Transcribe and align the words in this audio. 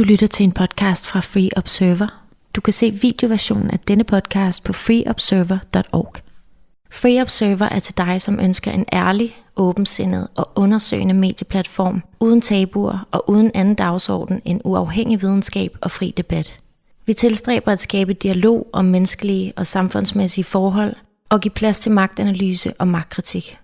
Du 0.00 0.04
lytter 0.04 0.26
til 0.26 0.44
en 0.44 0.52
podcast 0.52 1.08
fra 1.08 1.20
Free 1.20 1.48
Observer. 1.56 2.24
Du 2.56 2.60
kan 2.60 2.72
se 2.72 2.90
videoversionen 2.90 3.70
af 3.70 3.78
denne 3.78 4.04
podcast 4.04 4.64
på 4.64 4.72
freeobserver.org. 4.72 6.14
Free 6.90 7.20
Observer 7.22 7.68
er 7.68 7.78
til 7.78 7.98
dig, 7.98 8.20
som 8.20 8.40
ønsker 8.40 8.70
en 8.70 8.84
ærlig, 8.92 9.36
åbensindet 9.56 10.28
og 10.36 10.50
undersøgende 10.54 11.14
medieplatform, 11.14 12.02
uden 12.20 12.40
tabuer 12.40 13.08
og 13.10 13.30
uden 13.30 13.50
anden 13.54 13.74
dagsorden 13.74 14.42
end 14.44 14.60
uafhængig 14.64 15.22
videnskab 15.22 15.76
og 15.80 15.90
fri 15.90 16.14
debat. 16.16 16.60
Vi 17.06 17.14
tilstræber 17.14 17.72
at 17.72 17.80
skabe 17.80 18.12
dialog 18.12 18.66
om 18.72 18.84
menneskelige 18.84 19.52
og 19.56 19.66
samfundsmæssige 19.66 20.44
forhold 20.44 20.96
og 21.30 21.40
give 21.40 21.52
plads 21.52 21.80
til 21.80 21.92
magtanalyse 21.92 22.72
og 22.78 22.88
magtkritik. 22.88 23.58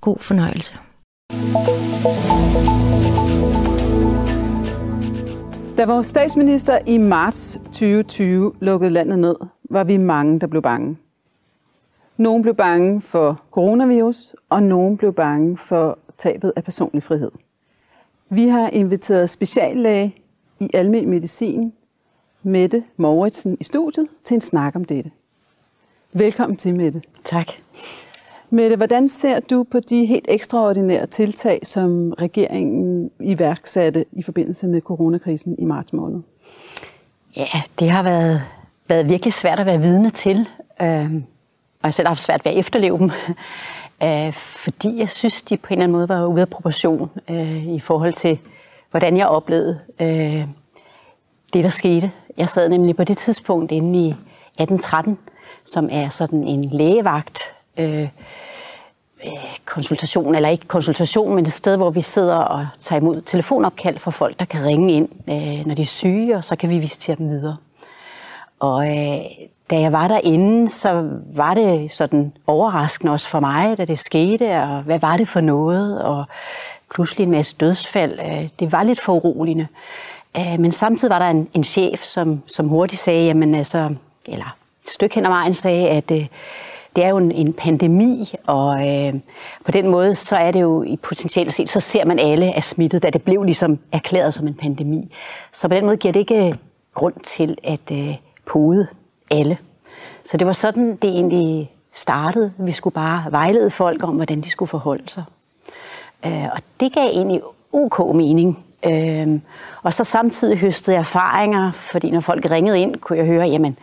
God 0.00 0.16
fornøjelse. 0.20 0.74
Da 5.76 5.86
vores 5.86 6.06
statsminister 6.06 6.78
i 6.86 6.98
marts 6.98 7.58
2020 7.64 8.52
lukkede 8.60 8.90
landet 8.90 9.18
ned, 9.18 9.36
var 9.70 9.84
vi 9.84 9.96
mange, 9.96 10.40
der 10.40 10.46
blev 10.46 10.62
bange. 10.62 10.96
Nogle 12.16 12.42
blev 12.42 12.54
bange 12.54 13.02
for 13.02 13.42
coronavirus, 13.50 14.36
og 14.48 14.62
nogle 14.62 14.96
blev 14.96 15.12
bange 15.12 15.58
for 15.58 15.98
tabet 16.18 16.52
af 16.56 16.64
personlig 16.64 17.02
frihed. 17.02 17.30
Vi 18.28 18.48
har 18.48 18.68
inviteret 18.68 19.30
speciallæge 19.30 20.14
i 20.60 20.70
almen 20.74 21.10
medicin, 21.10 21.72
Mette 22.42 22.84
Mauritsen, 22.96 23.56
i 23.60 23.64
studiet 23.64 24.08
til 24.24 24.34
en 24.34 24.40
snak 24.40 24.76
om 24.76 24.84
dette. 24.84 25.10
Velkommen 26.12 26.56
til, 26.56 26.76
Mette. 26.76 27.02
Tak. 27.24 27.46
Mette, 28.50 28.76
hvordan 28.76 29.08
ser 29.08 29.40
du 29.40 29.62
på 29.62 29.80
de 29.80 30.04
helt 30.04 30.26
ekstraordinære 30.28 31.06
tiltag, 31.06 31.60
som 31.62 32.12
regeringen 32.12 33.10
iværksatte 33.20 34.04
i 34.12 34.22
forbindelse 34.22 34.66
med 34.66 34.80
coronakrisen 34.80 35.56
i 35.58 35.64
marts 35.64 35.92
måned? 35.92 36.20
Ja, 37.36 37.62
det 37.78 37.90
har 37.90 38.02
været, 38.02 38.42
været 38.88 39.08
virkelig 39.08 39.32
svært 39.32 39.58
at 39.58 39.66
være 39.66 39.80
vidne 39.80 40.10
til, 40.10 40.48
øh, 40.82 41.14
og 41.82 41.84
jeg 41.84 41.94
selv 41.94 42.06
har 42.06 42.10
haft 42.10 42.20
svært 42.20 42.44
ved 42.44 42.52
at 42.52 42.58
efterleve 42.58 42.98
dem, 42.98 43.10
øh, 44.04 44.32
fordi 44.32 44.98
jeg 44.98 45.10
synes, 45.10 45.42
de 45.42 45.56
på 45.56 45.66
en 45.68 45.72
eller 45.72 45.84
anden 45.84 45.96
måde 45.96 46.08
var 46.08 46.26
ude 46.26 46.40
af 46.40 46.48
proportion 46.48 47.10
øh, 47.30 47.66
i 47.66 47.80
forhold 47.80 48.12
til, 48.12 48.38
hvordan 48.90 49.16
jeg 49.16 49.26
oplevede 49.26 49.80
øh, 50.00 50.44
det, 51.52 51.64
der 51.64 51.70
skete. 51.70 52.10
Jeg 52.36 52.48
sad 52.48 52.68
nemlig 52.68 52.96
på 52.96 53.04
det 53.04 53.16
tidspunkt 53.16 53.72
inde 53.72 53.98
i 53.98 54.08
1813, 54.08 55.18
som 55.64 55.88
er 55.92 56.08
sådan 56.08 56.44
en 56.44 56.64
lægevagt, 56.64 57.55
Øh, 57.78 58.08
øh, 59.26 59.58
konsultation, 59.64 60.34
eller 60.34 60.48
ikke 60.48 60.66
konsultation, 60.66 61.34
men 61.34 61.46
et 61.46 61.52
sted, 61.52 61.76
hvor 61.76 61.90
vi 61.90 62.00
sidder 62.00 62.36
og 62.36 62.66
tager 62.80 63.00
imod 63.00 63.20
telefonopkald 63.20 63.98
fra 63.98 64.10
folk, 64.10 64.38
der 64.38 64.44
kan 64.44 64.64
ringe 64.64 64.92
ind, 64.92 65.08
øh, 65.28 65.66
når 65.66 65.74
de 65.74 65.82
er 65.82 65.86
syge, 65.86 66.36
og 66.36 66.44
så 66.44 66.56
kan 66.56 66.70
vi 66.70 66.78
visitere 66.78 67.16
dem 67.16 67.28
videre. 67.28 67.56
Og 68.60 68.88
øh, 68.88 69.24
da 69.70 69.80
jeg 69.80 69.92
var 69.92 70.08
derinde, 70.08 70.70
så 70.70 71.10
var 71.34 71.54
det 71.54 71.92
sådan 71.92 72.32
overraskende 72.46 73.12
også 73.12 73.28
for 73.28 73.40
mig, 73.40 73.78
da 73.78 73.84
det 73.84 73.98
skete, 73.98 74.62
og 74.62 74.82
hvad 74.82 74.98
var 74.98 75.16
det 75.16 75.28
for 75.28 75.40
noget, 75.40 76.02
og 76.02 76.24
pludselig 76.94 77.24
en 77.24 77.30
masse 77.30 77.56
dødsfald. 77.60 78.20
Øh, 78.20 78.48
det 78.60 78.72
var 78.72 78.82
lidt 78.82 79.00
foruroligende. 79.00 79.66
Øh, 80.38 80.60
men 80.60 80.72
samtidig 80.72 81.12
var 81.12 81.18
der 81.18 81.26
en, 81.26 81.48
en 81.54 81.64
chef, 81.64 82.02
som, 82.02 82.42
som 82.46 82.68
hurtigt 82.68 83.00
sagde, 83.00 83.26
jamen 83.26 83.54
altså, 83.54 83.94
eller 84.26 84.56
et 84.84 84.90
stykke 84.90 85.14
hen 85.14 85.26
ad 85.26 85.30
vejen 85.30 85.54
sagde, 85.54 85.88
at 85.88 86.10
øh, 86.10 86.26
det 86.96 87.04
er 87.04 87.08
jo 87.08 87.16
en, 87.16 87.32
en 87.32 87.52
pandemi, 87.52 88.34
og 88.46 88.88
øh, 88.88 89.14
på 89.64 89.70
den 89.70 89.88
måde, 89.88 90.14
så 90.14 90.36
er 90.36 90.50
det 90.50 90.60
jo 90.60 90.82
i 90.82 90.96
potentielt 90.96 91.52
set, 91.52 91.68
så 91.68 91.80
ser 91.80 92.04
man 92.04 92.18
alle 92.18 92.46
er 92.46 92.60
smittet, 92.60 93.02
da 93.02 93.10
det 93.10 93.22
blev 93.22 93.42
ligesom 93.42 93.78
erklæret 93.92 94.34
som 94.34 94.46
en 94.46 94.54
pandemi. 94.54 95.14
Så 95.52 95.68
på 95.68 95.74
den 95.74 95.84
måde 95.84 95.96
giver 95.96 96.12
det 96.12 96.20
ikke 96.20 96.46
øh, 96.46 96.54
grund 96.94 97.14
til 97.24 97.58
at 97.64 97.92
øh, 97.92 98.14
pode 98.46 98.86
alle. 99.30 99.58
Så 100.24 100.36
det 100.36 100.46
var 100.46 100.52
sådan, 100.52 100.96
det 100.96 101.10
egentlig 101.10 101.70
startede. 101.94 102.52
Vi 102.58 102.72
skulle 102.72 102.94
bare 102.94 103.24
vejlede 103.30 103.70
folk 103.70 104.02
om, 104.02 104.14
hvordan 104.14 104.40
de 104.40 104.50
skulle 104.50 104.68
forholde 104.68 105.08
sig. 105.08 105.24
Øh, 106.26 106.44
og 106.52 106.58
det 106.80 106.92
gav 106.92 107.06
egentlig 107.06 107.40
ok 107.72 108.16
mening. 108.16 108.64
Øh, 108.86 109.40
og 109.82 109.94
så 109.94 110.04
samtidig 110.04 110.58
høstede 110.58 110.94
jeg 110.94 111.00
erfaringer, 111.00 111.72
fordi 111.72 112.10
når 112.10 112.20
folk 112.20 112.50
ringede 112.50 112.80
ind, 112.80 112.96
kunne 112.96 113.18
jeg 113.18 113.26
høre, 113.26 113.46
jamen, 113.46 113.78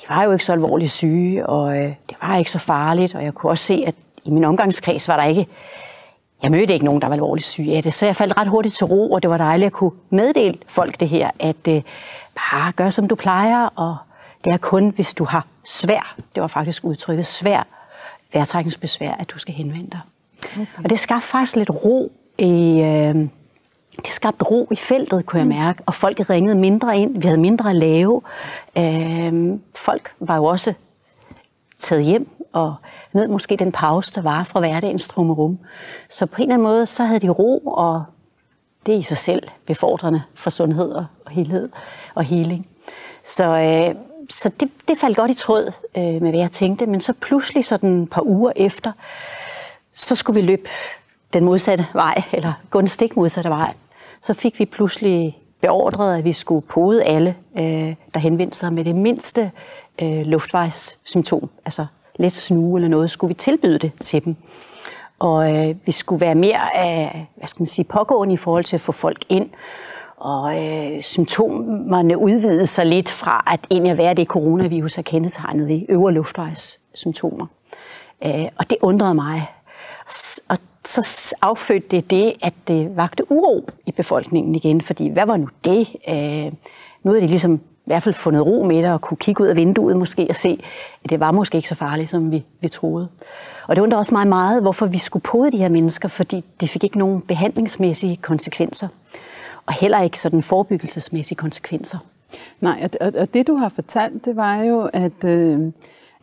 de 0.00 0.04
var 0.08 0.24
jo 0.24 0.32
ikke 0.32 0.44
så 0.44 0.52
alvorligt 0.52 0.90
syge, 0.90 1.46
og 1.46 1.78
øh, 1.78 1.94
det 2.08 2.16
var 2.22 2.36
ikke 2.36 2.50
så 2.50 2.58
farligt, 2.58 3.14
og 3.14 3.24
jeg 3.24 3.34
kunne 3.34 3.52
også 3.52 3.64
se, 3.64 3.84
at 3.86 3.94
i 4.24 4.30
min 4.30 4.44
omgangskreds 4.44 5.08
var 5.08 5.16
der 5.16 5.24
ikke, 5.24 5.46
jeg 6.42 6.50
mødte 6.50 6.72
ikke 6.72 6.84
nogen, 6.84 7.02
der 7.02 7.08
var 7.08 7.14
alvorligt 7.14 7.46
syge 7.46 7.76
af 7.76 7.82
det, 7.82 7.94
så 7.94 8.06
jeg 8.06 8.16
faldt 8.16 8.36
ret 8.36 8.48
hurtigt 8.48 8.74
til 8.74 8.86
ro, 8.86 9.12
og 9.12 9.22
det 9.22 9.30
var 9.30 9.38
dejligt 9.38 9.66
at 9.66 9.72
kunne 9.72 9.90
meddele 10.10 10.58
folk 10.66 11.00
det 11.00 11.08
her, 11.08 11.30
at 11.40 11.68
øh, 11.68 11.82
bare 12.34 12.72
gør 12.72 12.90
som 12.90 13.08
du 13.08 13.14
plejer, 13.14 13.66
og 13.66 13.96
det 14.44 14.52
er 14.52 14.56
kun, 14.56 14.88
hvis 14.88 15.14
du 15.14 15.24
har 15.24 15.46
svær, 15.64 16.14
det 16.34 16.40
var 16.40 16.46
faktisk 16.46 16.84
udtrykket 16.84 17.26
svær, 17.26 17.66
vejrtrækningsbesvær, 18.32 19.12
at 19.12 19.30
du 19.30 19.38
skal 19.38 19.54
henvende 19.54 19.90
dig. 19.90 20.00
Okay. 20.52 20.66
Og 20.84 20.90
det 20.90 20.98
skabte 20.98 21.26
faktisk 21.26 21.56
lidt 21.56 21.70
ro 21.70 22.12
i, 22.38 22.80
øh, 22.80 23.28
det 23.96 24.12
skabte 24.12 24.44
ro 24.44 24.68
i 24.70 24.76
feltet, 24.76 25.26
kunne 25.26 25.38
jeg 25.38 25.46
mm. 25.46 25.54
mærke, 25.54 25.82
og 25.86 25.94
folk 25.94 26.30
ringede 26.30 26.54
mindre 26.54 26.98
ind. 26.98 27.22
Vi 27.22 27.26
havde 27.26 27.40
mindre 27.40 27.70
at 27.70 27.76
lave. 27.76 28.22
Øh, 28.78 29.58
folk 29.76 30.12
var 30.20 30.36
jo 30.36 30.44
også 30.44 30.74
taget 31.78 32.04
hjem 32.04 32.28
og 32.52 32.74
ned 33.12 33.28
måske 33.28 33.56
den 33.56 33.72
pause, 33.72 34.14
der 34.14 34.22
var 34.22 34.44
fra 34.44 34.60
hverdagens 34.60 35.08
trummerum. 35.08 35.58
Så 36.10 36.26
på 36.26 36.36
en 36.36 36.42
eller 36.42 36.54
anden 36.54 36.68
måde, 36.68 36.86
så 36.86 37.04
havde 37.04 37.20
de 37.20 37.28
ro, 37.28 37.58
og 37.58 38.04
det 38.86 38.94
er 38.94 38.98
i 38.98 39.02
sig 39.02 39.18
selv 39.18 39.48
befordrende 39.66 40.22
for 40.34 40.50
sundhed 40.50 40.90
og, 40.92 41.06
helhed 41.30 41.68
og 42.14 42.24
healing. 42.24 42.66
Så, 43.24 43.44
øh, 43.44 43.94
så 44.30 44.48
det, 44.60 44.70
det 44.88 44.98
faldt 44.98 45.16
godt 45.16 45.30
i 45.30 45.34
tråd 45.34 45.72
øh, 45.96 46.04
med, 46.04 46.30
hvad 46.30 46.40
jeg 46.40 46.50
tænkte. 46.50 46.86
Men 46.86 47.00
så 47.00 47.12
pludselig, 47.12 47.64
sådan 47.64 48.02
et 48.02 48.10
par 48.10 48.22
uger 48.22 48.52
efter, 48.56 48.92
så 49.92 50.14
skulle 50.14 50.40
vi 50.40 50.46
løbe 50.46 50.68
den 51.32 51.44
modsatte 51.44 51.86
vej, 51.92 52.22
eller 52.32 52.52
gå 52.70 52.80
den 52.80 52.88
stik 52.88 53.16
modsatte 53.16 53.50
vej 53.50 53.74
så 54.22 54.34
fik 54.34 54.58
vi 54.58 54.64
pludselig 54.64 55.38
beordret, 55.60 56.18
at 56.18 56.24
vi 56.24 56.32
skulle 56.32 56.66
pode 56.66 57.04
alle, 57.04 57.34
øh, 57.58 57.94
der 58.14 58.18
henvendte 58.18 58.58
sig 58.58 58.72
med 58.72 58.84
det 58.84 58.96
mindste 58.96 59.50
øh, 60.02 60.22
luftvejssymptom, 60.26 61.50
altså 61.64 61.86
let 62.16 62.32
snue 62.32 62.78
eller 62.78 62.88
noget, 62.88 63.10
skulle 63.10 63.28
vi 63.28 63.34
tilbyde 63.34 63.78
det 63.78 63.92
til 64.00 64.24
dem. 64.24 64.36
Og 65.18 65.56
øh, 65.56 65.76
vi 65.86 65.92
skulle 65.92 66.20
være 66.20 66.34
mere 66.34 66.60
øh, 66.76 67.22
hvad 67.36 67.48
skal 67.48 67.60
man 67.62 67.66
sige, 67.66 67.84
pågående 67.84 68.34
i 68.34 68.36
forhold 68.36 68.64
til 68.64 68.76
at 68.76 68.80
få 68.80 68.92
folk 68.92 69.24
ind. 69.28 69.50
Og 70.16 70.64
øh, 70.64 71.02
symptomerne 71.02 72.18
udvidede 72.18 72.66
sig 72.66 72.86
lidt 72.86 73.10
fra, 73.10 73.44
at 73.52 73.60
egentlig 73.70 73.92
at 73.92 73.98
være 73.98 74.14
det 74.14 74.28
coronavirus 74.28 74.98
er 74.98 75.02
kendetegnet 75.02 75.68
ved 75.68 75.82
øvre 75.88 76.12
luftvejssymptomer. 76.12 77.46
Øh, 78.24 78.48
og 78.58 78.70
det 78.70 78.78
undrede 78.82 79.14
mig. 79.14 79.50
Og 80.48 80.58
så 80.84 81.34
affødte 81.42 81.86
det 81.90 82.10
det, 82.10 82.32
at 82.42 82.54
det 82.68 82.96
vagte 82.96 83.32
uro 83.32 83.68
i 83.86 83.92
befolkningen 83.92 84.54
igen, 84.54 84.80
fordi 84.80 85.08
hvad 85.08 85.26
var 85.26 85.36
nu 85.36 85.48
det? 85.64 85.88
Øh, 86.08 86.52
nu 87.02 87.14
er 87.14 87.20
de 87.20 87.26
ligesom 87.26 87.54
i 87.54 87.84
hvert 87.84 88.02
fald 88.02 88.14
fundet 88.14 88.46
ro 88.46 88.64
med 88.64 88.82
det, 88.82 88.92
og 88.92 89.00
kunne 89.00 89.16
kigge 89.16 89.44
ud 89.44 89.48
af 89.48 89.56
vinduet 89.56 89.96
måske 89.96 90.26
og 90.28 90.36
se, 90.36 90.64
at 91.04 91.10
det 91.10 91.20
var 91.20 91.30
måske 91.30 91.56
ikke 91.56 91.68
så 91.68 91.74
farligt, 91.74 92.10
som 92.10 92.32
vi, 92.32 92.44
vi 92.60 92.68
troede. 92.68 93.08
Og 93.68 93.76
det 93.76 93.82
undrer 93.82 93.98
også 93.98 94.14
meget 94.14 94.28
meget, 94.28 94.62
hvorfor 94.62 94.86
vi 94.86 94.98
skulle 94.98 95.22
pode 95.22 95.52
de 95.52 95.56
her 95.56 95.68
mennesker, 95.68 96.08
fordi 96.08 96.44
det 96.60 96.70
fik 96.70 96.84
ikke 96.84 96.98
nogen 96.98 97.20
behandlingsmæssige 97.20 98.16
konsekvenser, 98.16 98.88
og 99.66 99.74
heller 99.74 100.02
ikke 100.02 100.20
sådan 100.20 100.42
forebyggelsesmæssige 100.42 101.36
konsekvenser. 101.36 101.98
Nej, 102.60 102.88
og, 103.00 103.12
og 103.20 103.34
det 103.34 103.46
du 103.46 103.54
har 103.54 103.68
fortalt, 103.68 104.24
det 104.24 104.36
var 104.36 104.56
jo, 104.56 104.90
at, 104.92 105.24
øh, 105.24 105.60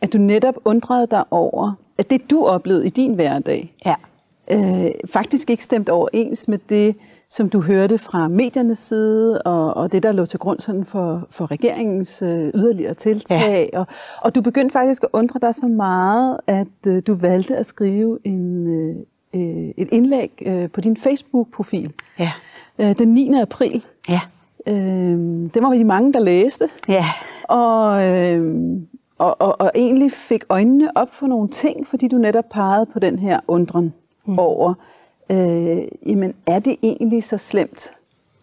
at 0.02 0.12
du 0.12 0.18
netop 0.18 0.54
undrede 0.64 1.06
dig 1.10 1.24
over, 1.30 1.72
at 1.98 2.10
det 2.10 2.30
du 2.30 2.46
oplevede 2.46 2.86
i 2.86 2.90
din 2.90 3.14
hverdag, 3.14 3.74
ja 3.86 3.94
øh, 4.52 4.90
faktisk 5.12 5.50
ikke 5.50 5.64
stemt 5.64 5.88
overens 5.88 6.48
med 6.48 6.58
det, 6.68 6.96
som 7.30 7.48
du 7.48 7.60
hørte 7.60 7.98
fra 7.98 8.28
mediernes 8.28 8.78
side, 8.78 9.42
og, 9.42 9.74
og 9.74 9.92
det, 9.92 10.02
der 10.02 10.12
lå 10.12 10.26
til 10.26 10.38
grund 10.38 10.60
sådan 10.60 10.84
for, 10.84 11.26
for 11.30 11.50
regeringens 11.50 12.22
øh, 12.22 12.50
yderligere 12.54 12.94
tiltag. 12.94 13.70
Ja. 13.72 13.78
Og, 13.78 13.86
og 14.22 14.34
du 14.34 14.40
begyndte 14.40 14.72
faktisk 14.72 15.02
at 15.02 15.08
undre 15.12 15.40
dig 15.42 15.54
så 15.54 15.68
meget, 15.68 16.36
at 16.46 16.86
øh, 16.86 17.02
du 17.06 17.14
valgte 17.14 17.56
at 17.56 17.66
skrive 17.66 18.18
en, 18.24 18.66
øh, 18.66 18.96
øh 19.34 19.70
et 19.76 19.88
indlæg 19.92 20.42
øh, 20.46 20.70
på 20.70 20.80
din 20.80 20.96
Facebook-profil 20.96 21.92
ja. 22.18 22.32
øh, 22.78 22.98
den 22.98 23.08
9. 23.08 23.34
april. 23.40 23.84
Ja. 24.08 24.20
Øh, 24.68 25.18
det 25.54 25.62
var 25.62 25.70
de 25.70 25.84
mange, 25.84 26.12
der 26.12 26.20
læste. 26.20 26.68
Ja. 26.88 27.04
Og, 27.42 28.08
øh, 28.08 28.56
og, 29.18 29.40
og, 29.40 29.60
og 29.60 29.70
egentlig 29.74 30.12
fik 30.12 30.44
øjnene 30.48 30.96
op 30.96 31.14
for 31.14 31.26
nogle 31.26 31.48
ting, 31.48 31.86
fordi 31.86 32.08
du 32.08 32.16
netop 32.16 32.44
pegede 32.50 32.86
på 32.86 32.98
den 32.98 33.18
her 33.18 33.40
undren 33.48 33.92
mm. 34.26 34.38
over, 34.38 34.74
øh, 35.32 35.78
jamen 36.06 36.34
er 36.46 36.58
det 36.58 36.76
egentlig 36.82 37.24
så 37.24 37.38
slemt, 37.38 37.92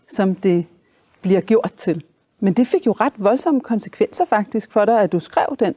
som 0.09 0.35
det 0.35 0.65
bliver 1.21 1.41
gjort 1.41 1.71
til? 1.77 2.03
Men 2.39 2.53
det 2.53 2.67
fik 2.67 2.85
jo 2.85 2.91
ret 2.91 3.13
voldsomme 3.17 3.61
konsekvenser 3.61 4.25
faktisk 4.25 4.71
for 4.71 4.85
dig, 4.85 5.01
at 5.01 5.11
du 5.11 5.19
skrev 5.19 5.55
den 5.59 5.73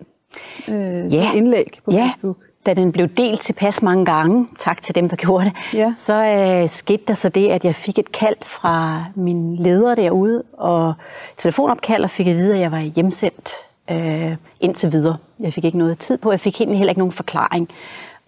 øh, 0.68 1.14
yeah. 1.14 1.36
indlæg 1.36 1.78
på 1.84 1.92
yeah. 1.92 2.02
Facebook. 2.08 2.36
da 2.66 2.74
den 2.74 2.92
blev 2.92 3.08
delt 3.08 3.40
tilpas 3.40 3.82
mange 3.82 4.04
gange, 4.04 4.48
tak 4.58 4.82
til 4.82 4.94
dem, 4.94 5.08
der 5.08 5.16
gjorde 5.16 5.44
det, 5.44 5.52
Ja. 5.74 5.94
så 5.96 6.14
øh, 6.24 6.68
skete 6.68 7.02
der 7.08 7.14
så 7.14 7.28
det, 7.28 7.48
at 7.48 7.64
jeg 7.64 7.74
fik 7.74 7.98
et 7.98 8.12
kald 8.12 8.36
fra 8.46 9.04
min 9.14 9.56
leder 9.56 9.94
derude, 9.94 10.42
og 10.52 10.94
telefonopkald, 11.36 12.04
og 12.04 12.10
fik 12.10 12.26
at 12.26 12.36
vide, 12.36 12.54
at 12.54 12.60
jeg 12.60 12.72
var 12.72 12.80
hjemsendt 12.80 13.52
øh, 13.90 14.36
indtil 14.60 14.92
videre. 14.92 15.16
Jeg 15.40 15.54
fik 15.54 15.64
ikke 15.64 15.78
noget 15.78 15.98
tid 15.98 16.18
på, 16.18 16.30
jeg 16.30 16.40
fik 16.40 16.60
egentlig 16.60 16.78
heller 16.78 16.90
ikke 16.90 17.00
nogen 17.00 17.12
forklaring. 17.12 17.68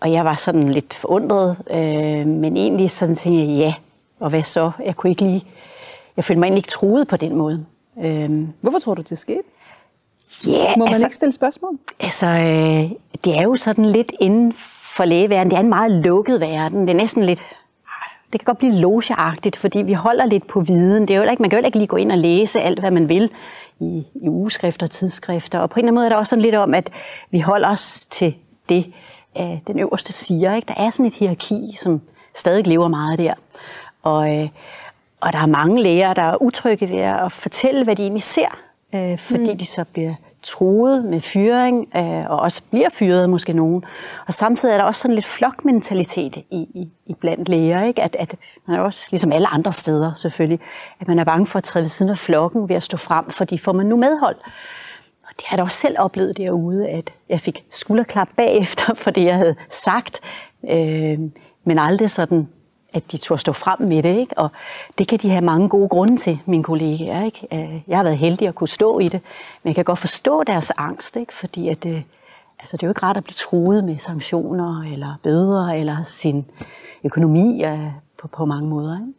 Og 0.02 0.12
jeg 0.12 0.24
var 0.24 0.34
sådan 0.34 0.68
lidt 0.68 0.94
forundret, 0.94 1.56
øh, 1.70 2.26
men 2.26 2.56
egentlig 2.56 2.90
sådan 2.90 3.14
tænkte 3.14 3.40
jeg, 3.40 3.48
ja, 3.48 3.74
og 4.20 4.30
hvad 4.30 4.42
så? 4.42 4.70
Jeg 4.84 4.96
kunne 4.96 5.10
ikke 5.10 5.22
lige, 5.22 5.44
jeg 6.16 6.24
følte 6.24 6.40
mig 6.40 6.46
egentlig 6.46 6.58
ikke 6.58 6.70
truet 6.70 7.08
på 7.08 7.16
den 7.16 7.36
måde. 7.36 7.66
Øh, 8.04 8.30
Hvorfor 8.60 8.78
tror 8.78 8.94
du, 8.94 9.02
det 9.02 9.18
skete? 9.18 9.42
yeah, 10.48 10.78
Må 10.78 10.86
man 10.86 11.02
ikke 11.02 11.16
stille 11.16 11.32
spørgsmål? 11.32 11.78
Altså, 12.00 12.26
øh, 12.26 12.90
det 13.24 13.38
er 13.38 13.42
jo 13.42 13.56
sådan 13.56 13.86
lidt 13.86 14.12
inden 14.20 14.52
for 14.96 15.04
lægeverdenen. 15.04 15.50
Det 15.50 15.56
er 15.56 15.60
en 15.60 15.68
meget 15.68 15.90
lukket 15.90 16.40
verden. 16.40 16.80
Det 16.80 16.90
er 16.90 16.94
næsten 16.96 17.24
lidt... 17.24 17.42
Det 18.32 18.40
kan 18.40 18.44
godt 18.44 18.58
blive 18.58 18.74
logeagtigt, 18.74 19.56
fordi 19.56 19.82
vi 19.82 19.92
holder 19.92 20.26
lidt 20.26 20.46
på 20.46 20.60
viden. 20.60 21.08
Det 21.08 21.16
er 21.16 21.22
jo 21.22 21.30
ikke, 21.30 21.42
man 21.42 21.50
kan 21.50 21.58
jo 21.58 21.66
ikke 21.66 21.78
lige 21.78 21.86
gå 21.86 21.96
ind 21.96 22.12
og 22.12 22.18
læse 22.18 22.60
alt, 22.60 22.80
hvad 22.80 22.90
man 22.90 23.08
vil 23.08 23.30
i, 23.80 24.06
i 24.14 24.28
ugeskrifter 24.28 24.86
og 24.86 24.90
tidsskrifter. 24.90 25.58
Og 25.58 25.70
på 25.70 25.74
en 25.74 25.78
eller 25.80 25.88
anden 25.88 25.94
måde 25.94 26.06
er 26.06 26.08
der 26.08 26.16
også 26.16 26.30
sådan 26.30 26.42
lidt 26.42 26.54
om, 26.54 26.74
at 26.74 26.90
vi 27.30 27.40
holder 27.40 27.68
os 27.68 28.06
til 28.10 28.34
det, 28.68 28.92
øh, 29.40 29.60
den 29.66 29.78
øverste 29.78 30.12
siger. 30.12 30.54
Ikke? 30.54 30.66
Der 30.66 30.84
er 30.84 30.90
sådan 30.90 31.06
et 31.06 31.14
hierarki, 31.14 31.76
som 31.80 32.00
stadig 32.34 32.66
lever 32.66 32.88
meget 32.88 33.18
der. 33.18 33.34
Og, 34.02 34.38
øh, 34.38 34.48
og 35.20 35.32
der 35.32 35.38
er 35.38 35.46
mange 35.46 35.82
læger, 35.82 36.14
der 36.14 36.22
er 36.22 36.42
utrygge 36.42 36.88
ved 36.88 37.00
at 37.00 37.32
fortælle, 37.32 37.84
hvad 37.84 37.96
de 37.96 38.02
egentlig 38.02 38.22
ser, 38.22 38.58
øh, 38.94 39.18
fordi 39.18 39.52
mm. 39.52 39.58
de 39.58 39.66
så 39.66 39.84
bliver 39.84 40.14
truet 40.42 41.04
med 41.04 41.20
fyring, 41.20 41.88
øh, 41.96 42.30
og 42.30 42.40
også 42.40 42.62
bliver 42.70 42.88
fyret 42.92 43.30
måske 43.30 43.52
nogen. 43.52 43.84
Og 44.26 44.34
samtidig 44.34 44.72
er 44.72 44.76
der 44.76 44.84
også 44.84 45.00
sådan 45.00 45.14
lidt 45.14 45.26
flokmentalitet 45.26 46.36
i, 46.36 46.56
i, 46.74 46.88
i 47.06 47.14
blandt 47.14 47.48
læger, 47.48 47.84
ikke? 47.84 48.02
At, 48.02 48.16
at 48.18 48.34
man 48.66 48.78
er 48.78 48.82
også, 48.82 49.06
ligesom 49.10 49.32
alle 49.32 49.48
andre 49.48 49.72
steder 49.72 50.14
selvfølgelig, 50.14 50.60
at 51.00 51.08
man 51.08 51.18
er 51.18 51.24
bange 51.24 51.46
for 51.46 51.56
at 51.56 51.64
træde 51.64 51.82
ved 51.82 51.88
siden 51.88 52.10
af 52.10 52.18
flokken 52.18 52.68
ved 52.68 52.76
at 52.76 52.82
stå 52.82 52.96
frem, 52.96 53.30
fordi 53.30 53.58
får 53.58 53.72
man 53.72 53.86
nu 53.86 53.96
medhold. 53.96 54.36
Og 55.32 55.36
det 55.38 55.46
har 55.46 55.56
jeg 55.56 55.58
da 55.58 55.62
også 55.62 55.76
selv 55.76 55.96
oplevet 55.98 56.36
derude, 56.36 56.88
at 56.88 57.12
jeg 57.28 57.40
fik 57.40 57.64
skulderklap 57.70 58.28
bagefter 58.36 58.94
for 59.02 59.10
det, 59.10 59.24
jeg 59.24 59.36
havde 59.36 59.54
sagt, 59.84 60.20
øh, 60.70 61.18
men 61.64 61.78
aldrig 61.78 62.10
sådan 62.10 62.48
at 62.92 63.12
de 63.12 63.18
turde 63.18 63.40
stå 63.40 63.52
frem 63.52 63.80
med 63.80 64.02
det. 64.02 64.18
Ikke? 64.18 64.38
Og 64.38 64.50
det 64.98 65.08
kan 65.08 65.18
de 65.18 65.30
have 65.30 65.44
mange 65.44 65.68
gode 65.68 65.88
grunde 65.88 66.16
til, 66.16 66.38
mine 66.46 66.62
kollegaer. 66.64 67.24
Ikke? 67.24 67.48
Øh, 67.52 67.80
Jeg 67.88 67.98
har 67.98 68.02
været 68.02 68.18
heldig 68.18 68.48
at 68.48 68.54
kunne 68.54 68.68
stå 68.68 68.98
i 68.98 69.08
det, 69.08 69.20
men 69.62 69.68
jeg 69.68 69.74
kan 69.74 69.84
godt 69.84 69.98
forstå 69.98 70.42
deres 70.44 70.72
angst, 70.76 71.16
ikke? 71.16 71.34
fordi 71.34 71.68
at, 71.68 71.86
øh, 71.86 72.02
altså, 72.58 72.76
det 72.76 72.82
er 72.82 72.86
jo 72.86 72.90
ikke 72.90 73.02
rart 73.02 73.16
at 73.16 73.24
blive 73.24 73.34
truet 73.34 73.84
med 73.84 73.98
sanktioner 73.98 74.82
eller 74.92 75.14
bøder 75.22 75.68
eller 75.68 76.02
sin 76.02 76.44
økonomi 77.04 77.64
øh, 77.64 77.90
på, 78.20 78.28
på 78.28 78.44
mange 78.44 78.68
måder. 78.68 78.98
Ikke? 79.00 79.12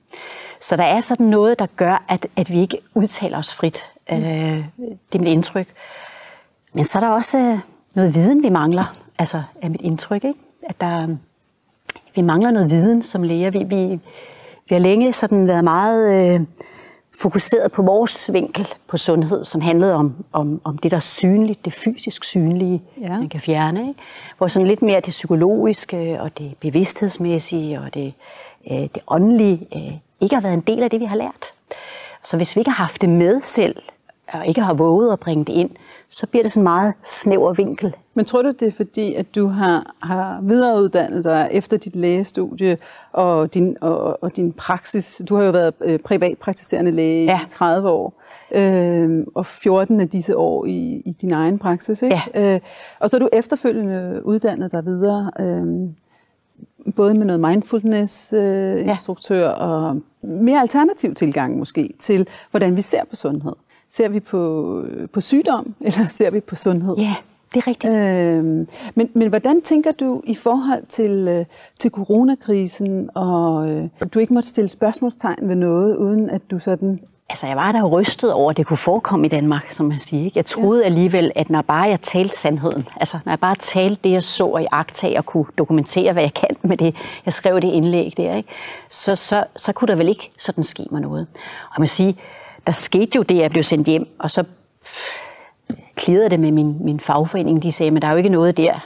Så 0.61 0.75
der 0.75 0.83
er 0.83 1.01
sådan 1.01 1.25
noget, 1.25 1.59
der 1.59 1.65
gør, 1.75 2.03
at, 2.07 2.27
at 2.35 2.51
vi 2.51 2.59
ikke 2.59 2.77
udtaler 2.95 3.37
os 3.37 3.53
frit. 3.53 3.85
Øh, 4.11 4.19
det 4.19 5.15
er 5.15 5.19
mit 5.19 5.27
indtryk. 5.27 5.67
Men 6.73 6.85
så 6.85 6.97
er 6.97 6.99
der 6.99 7.09
også 7.09 7.37
øh, 7.37 7.59
noget 7.93 8.15
viden, 8.15 8.43
vi 8.43 8.49
mangler, 8.49 8.95
altså 9.19 9.43
er 9.61 9.69
mit 9.69 9.81
indtryk, 9.81 10.23
ikke? 10.23 10.39
at 10.63 10.81
der, 10.81 11.07
vi 12.15 12.21
mangler 12.21 12.51
noget 12.51 12.71
viden 12.71 13.03
som 13.03 13.23
læger. 13.23 13.51
Vi, 13.51 13.63
vi, 13.63 13.99
vi 14.69 14.75
har 14.75 14.79
længe 14.79 15.13
sådan 15.13 15.47
været 15.47 15.63
meget 15.63 16.33
øh, 16.33 16.41
fokuseret 17.17 17.71
på 17.71 17.81
vores 17.81 18.33
vinkel 18.33 18.67
på 18.87 18.97
sundhed, 18.97 19.45
som 19.45 19.61
handlede 19.61 19.93
om, 19.93 20.15
om, 20.31 20.61
om 20.63 20.77
det, 20.77 20.91
der 20.91 20.97
er 20.97 21.01
synligt, 21.01 21.65
det 21.65 21.73
fysisk 21.73 22.23
synlige, 22.23 22.81
ja. 23.01 23.19
man 23.19 23.29
kan 23.29 23.41
fjerne. 23.41 23.87
Ikke? 23.87 23.99
Hvor 24.37 24.47
sådan 24.47 24.67
lidt 24.67 24.81
mere 24.81 25.01
det 25.01 25.09
psykologiske 25.09 26.21
og 26.21 26.37
det 26.37 26.53
bevidsthedsmæssige 26.59 27.79
og 27.79 27.93
det, 27.93 28.13
øh, 28.71 28.77
det 28.77 28.99
åndelige 29.07 29.67
øh, 29.75 29.93
ikke 30.21 30.35
har 30.35 30.41
været 30.41 30.53
en 30.53 30.61
del 30.61 30.83
af 30.83 30.89
det, 30.89 30.99
vi 30.99 31.05
har 31.05 31.15
lært. 31.15 31.53
Så 32.23 32.37
hvis 32.37 32.55
vi 32.55 32.59
ikke 32.59 32.71
har 32.71 32.83
haft 32.83 33.01
det 33.01 33.09
med 33.09 33.41
selv, 33.41 33.75
og 34.33 34.47
ikke 34.47 34.61
har 34.61 34.73
våget 34.73 35.11
at 35.13 35.19
bringe 35.19 35.45
det 35.45 35.53
ind, 35.53 35.69
så 36.09 36.27
bliver 36.27 36.43
det 36.43 36.51
sådan 36.51 36.61
en 36.61 36.63
meget 36.63 36.93
snæver 37.03 37.53
vinkel 37.53 37.95
Men 38.13 38.25
tror 38.25 38.41
du, 38.41 38.51
det 38.59 38.67
er 38.67 38.71
fordi, 38.71 39.13
at 39.13 39.35
du 39.35 39.47
har, 39.47 39.93
har 40.01 40.39
videreuddannet 40.41 41.23
dig 41.23 41.49
efter 41.51 41.77
dit 41.77 41.95
lægestudie 41.95 42.77
og 43.11 43.53
din, 43.53 43.77
og, 43.81 44.23
og 44.23 44.35
din 44.35 44.53
praksis? 44.53 45.21
Du 45.29 45.35
har 45.35 45.43
jo 45.43 45.51
været 45.51 45.73
øh, 45.81 45.99
privatpraktiserende 45.99 46.91
læge 46.91 47.25
Ja. 47.25 47.39
i 47.45 47.49
30 47.49 47.89
år, 47.89 48.21
øh, 48.51 49.25
og 49.35 49.45
14 49.45 49.99
af 49.99 50.09
disse 50.09 50.37
år 50.37 50.65
i, 50.65 51.01
i 51.05 51.11
din 51.21 51.31
egen 51.31 51.59
praksis. 51.59 52.01
Ikke? 52.01 52.21
Øh, 52.35 52.59
og 52.99 53.09
så 53.09 53.17
er 53.17 53.19
du 53.19 53.29
efterfølgende 53.33 54.21
uddannet 54.25 54.71
dig 54.71 54.85
videre, 54.85 55.31
øh, 55.39 55.63
både 56.95 57.13
med 57.13 57.25
noget 57.25 57.39
mindfulness-instruktør 57.39 59.45
øh, 59.53 59.59
Ja. 59.59 59.65
og 59.65 60.01
mere 60.21 60.61
alternativ 60.61 61.15
tilgang 61.15 61.57
måske 61.57 61.93
til, 61.99 62.27
hvordan 62.51 62.75
vi 62.75 62.81
ser 62.81 63.05
på 63.09 63.15
sundhed. 63.15 63.53
Ser 63.93 64.09
vi 64.09 64.19
på, 64.19 64.83
på 65.13 65.21
sygdom, 65.21 65.75
eller 65.85 66.07
ser 66.07 66.29
vi 66.29 66.39
på 66.39 66.55
sundhed? 66.55 66.95
Ja, 66.97 67.15
det 67.53 67.59
er 67.59 67.67
rigtigt. 67.67 67.93
Øhm, 67.93 68.67
men, 68.95 69.09
men 69.13 69.27
hvordan 69.27 69.61
tænker 69.61 69.91
du 69.91 70.21
i 70.23 70.35
forhold 70.35 70.85
til, 70.89 71.27
øh, 71.29 71.45
til 71.79 71.91
coronakrisen, 71.91 73.09
og 73.15 73.69
øh, 73.69 73.89
du 74.13 74.19
ikke 74.19 74.33
måtte 74.33 74.49
stille 74.49 74.67
spørgsmålstegn 74.67 75.49
ved 75.49 75.55
noget, 75.55 75.95
uden 75.95 76.29
at 76.29 76.41
du 76.51 76.59
sådan... 76.59 76.99
Altså, 77.29 77.47
jeg 77.47 77.57
var 77.57 77.71
da 77.71 77.81
rystet 77.81 78.33
over, 78.33 78.51
at 78.51 78.57
det 78.57 78.67
kunne 78.67 78.77
forekomme 78.77 79.25
i 79.25 79.29
Danmark, 79.29 79.73
som 79.73 79.85
man 79.85 79.99
siger. 79.99 80.25
Ikke? 80.25 80.37
Jeg 80.37 80.45
troede 80.45 80.81
ja. 80.81 80.85
alligevel, 80.85 81.31
at 81.35 81.49
når 81.49 81.61
bare 81.61 81.83
jeg 81.83 82.01
talte 82.01 82.37
sandheden, 82.37 82.87
altså 82.99 83.17
når 83.25 83.31
jeg 83.31 83.39
bare 83.39 83.55
talte 83.55 84.01
det, 84.03 84.11
jeg 84.11 84.23
så 84.23 84.45
og 84.45 84.61
i 84.61 84.67
agtag 84.71 85.17
og 85.17 85.25
kunne 85.25 85.45
dokumentere, 85.57 86.13
hvad 86.13 86.23
jeg 86.23 86.33
kan 86.33 86.55
med 86.61 86.77
det, 86.77 86.95
jeg 87.25 87.33
skrev 87.33 87.61
det 87.61 87.67
indlæg 87.67 88.13
der, 88.17 88.35
ikke? 88.35 88.49
Så, 88.89 89.15
så, 89.15 89.43
så 89.55 89.71
kunne 89.71 89.87
der 89.87 89.95
vel 89.95 90.09
ikke 90.09 90.31
sådan 90.39 90.63
ske 90.63 90.85
mig 90.91 91.01
noget. 91.01 91.27
Og 91.69 91.73
jeg 91.77 91.81
må 91.81 91.85
sige, 91.85 92.17
der 92.65 92.71
skete 92.71 93.15
jo 93.15 93.21
det, 93.21 93.35
at 93.35 93.41
jeg 93.41 93.51
blev 93.51 93.63
sendt 93.63 93.87
hjem, 93.87 94.07
og 94.19 94.31
så 94.31 94.43
klirrede 95.95 96.29
det 96.29 96.39
med 96.39 96.51
min, 96.51 96.85
min 96.85 96.99
fagforening. 96.99 97.63
De 97.63 97.71
sagde, 97.71 97.91
men 97.91 98.01
der 98.01 98.07
er 98.07 98.11
jo 98.11 98.17
ikke 98.17 98.29
noget 98.29 98.57
der, 98.57 98.79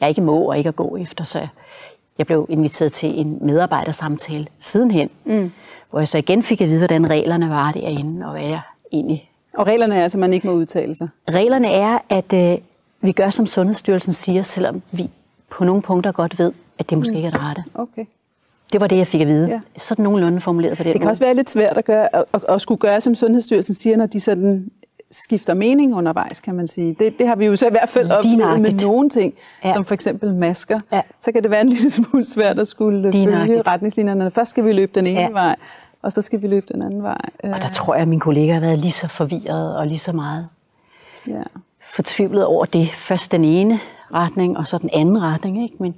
jeg 0.00 0.08
ikke 0.08 0.22
må 0.22 0.38
og 0.38 0.58
ikke 0.58 0.68
at 0.68 0.76
gå 0.76 0.96
efter, 0.96 1.24
så 1.24 1.46
jeg 2.18 2.26
blev 2.26 2.46
inviteret 2.48 2.92
til 2.92 3.20
en 3.20 3.38
medarbejdersamtale 3.40 4.46
sidenhen, 4.58 5.10
mm. 5.24 5.52
hvor 5.90 5.98
jeg 5.98 6.08
så 6.08 6.18
igen 6.18 6.42
fik 6.42 6.60
at 6.60 6.68
vide, 6.68 6.78
hvordan 6.78 7.10
reglerne 7.10 7.50
var 7.50 7.72
derinde, 7.72 8.26
og 8.26 8.32
hvad 8.32 8.42
jeg 8.42 8.60
egentlig... 8.92 9.30
Og 9.58 9.66
reglerne 9.66 9.96
er 9.96 10.04
at 10.04 10.14
man 10.14 10.32
ikke 10.32 10.46
må 10.46 10.52
udtale 10.52 10.94
sig. 10.94 11.08
Reglerne 11.30 11.68
er, 11.68 11.98
at 12.10 12.32
øh, 12.32 12.58
vi 13.00 13.12
gør, 13.12 13.30
som 13.30 13.46
Sundhedsstyrelsen 13.46 14.12
siger, 14.12 14.42
selvom 14.42 14.82
vi 14.90 15.10
på 15.50 15.64
nogle 15.64 15.82
punkter 15.82 16.12
godt 16.12 16.38
ved, 16.38 16.52
at 16.78 16.90
det 16.90 16.98
måske 16.98 17.12
mm. 17.12 17.16
ikke 17.16 17.26
er 17.26 17.30
det 17.32 17.40
rette. 17.40 17.64
Okay. 17.74 18.04
Det 18.72 18.80
var 18.80 18.86
det, 18.86 18.96
jeg 18.98 19.06
fik 19.06 19.20
at 19.20 19.26
vide. 19.26 19.48
Ja. 19.48 19.60
Sådan 19.78 20.02
nogenlunde 20.02 20.40
formuleret 20.40 20.76
på 20.76 20.82
den 20.82 20.92
Det 20.92 21.00
kan 21.00 21.06
måde. 21.06 21.12
også 21.12 21.22
være 21.24 21.34
lidt 21.34 21.50
svært 21.50 21.78
at, 21.78 21.84
gøre, 21.84 22.16
at, 22.16 22.24
at, 22.34 22.40
at 22.48 22.60
skulle 22.60 22.78
gøre, 22.78 23.00
som 23.00 23.14
Sundhedsstyrelsen 23.14 23.74
siger, 23.74 23.96
når 23.96 24.06
de 24.06 24.20
sådan 24.20 24.70
skifter 25.10 25.54
mening 25.54 25.94
undervejs, 25.96 26.40
kan 26.40 26.54
man 26.54 26.66
sige. 26.68 26.96
Det, 26.98 27.18
det 27.18 27.28
har 27.28 27.36
vi 27.36 27.46
jo 27.46 27.56
så 27.56 27.66
i 27.66 27.70
hvert 27.70 27.88
fald 27.88 28.10
oplevet 28.10 28.60
med 28.60 28.72
nogle 28.72 29.08
ting, 29.10 29.34
ja. 29.64 29.74
Som 29.74 29.84
for 29.84 29.94
eksempel 29.94 30.34
masker. 30.34 30.80
Ja. 30.92 31.00
Så 31.20 31.32
kan 31.32 31.42
det 31.42 31.50
være 31.50 31.60
en 31.60 31.68
lille 31.68 31.90
smule 31.90 32.24
svært 32.24 32.58
at 32.58 32.68
skulle 32.68 33.10
Lige 33.10 33.26
følge 33.32 33.62
retningslinjerne. 33.62 34.30
Først 34.30 34.50
skal 34.50 34.64
vi 34.64 34.72
løbe 34.72 34.92
den 34.94 35.06
ene 35.06 35.20
Ja. 35.20 35.28
vej, 35.30 35.56
og 36.02 36.12
så 36.12 36.22
skal 36.22 36.42
vi 36.42 36.46
løbe 36.46 36.66
den 36.72 36.82
anden 36.82 37.02
vej. 37.02 37.20
Og 37.42 37.60
der 37.60 37.68
tror 37.68 37.94
jeg, 37.94 38.02
at 38.02 38.08
mine 38.08 38.20
kolleger 38.20 38.54
har 38.54 38.60
været 38.60 38.78
lige 38.78 38.92
så 38.92 39.08
forvirret 39.08 39.76
og 39.76 39.86
lige 39.86 39.98
så 39.98 40.12
meget 40.12 40.48
ja. 41.26 41.42
fortvivlet 41.94 42.44
over 42.44 42.64
det. 42.64 42.88
Først 42.94 43.32
den 43.32 43.44
ene 43.44 43.80
retning, 44.14 44.58
og 44.58 44.66
så 44.66 44.78
den 44.78 44.90
anden 44.92 45.22
retning. 45.22 45.62
Ikke? 45.62 45.74
Men, 45.78 45.94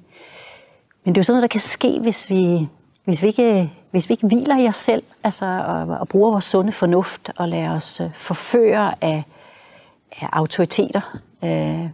men 1.07 1.15
det 1.15 1.19
er 1.19 1.21
jo 1.21 1.25
sådan 1.25 1.35
noget, 1.35 1.43
der 1.43 1.53
kan 1.53 1.61
ske, 1.61 1.99
hvis 2.01 2.31
vi, 2.31 2.69
hvis 3.05 3.23
vi, 3.23 3.27
ikke, 3.27 3.73
hvis 3.91 4.09
vi 4.09 4.13
ikke 4.13 4.27
hviler 4.27 4.59
i 4.59 4.69
os 4.69 4.77
selv, 4.77 5.03
altså, 5.25 5.47
og, 5.47 5.99
og 6.01 6.09
bruger 6.09 6.31
vores 6.31 6.45
sunde 6.45 6.73
fornuft, 6.73 7.31
og 7.37 7.49
lader 7.49 7.71
os 7.71 8.01
øh, 8.01 8.15
forføre 8.15 9.05
af, 9.05 9.25
af 10.21 10.29
autoriteter 10.33 11.19
øh, 11.45 11.89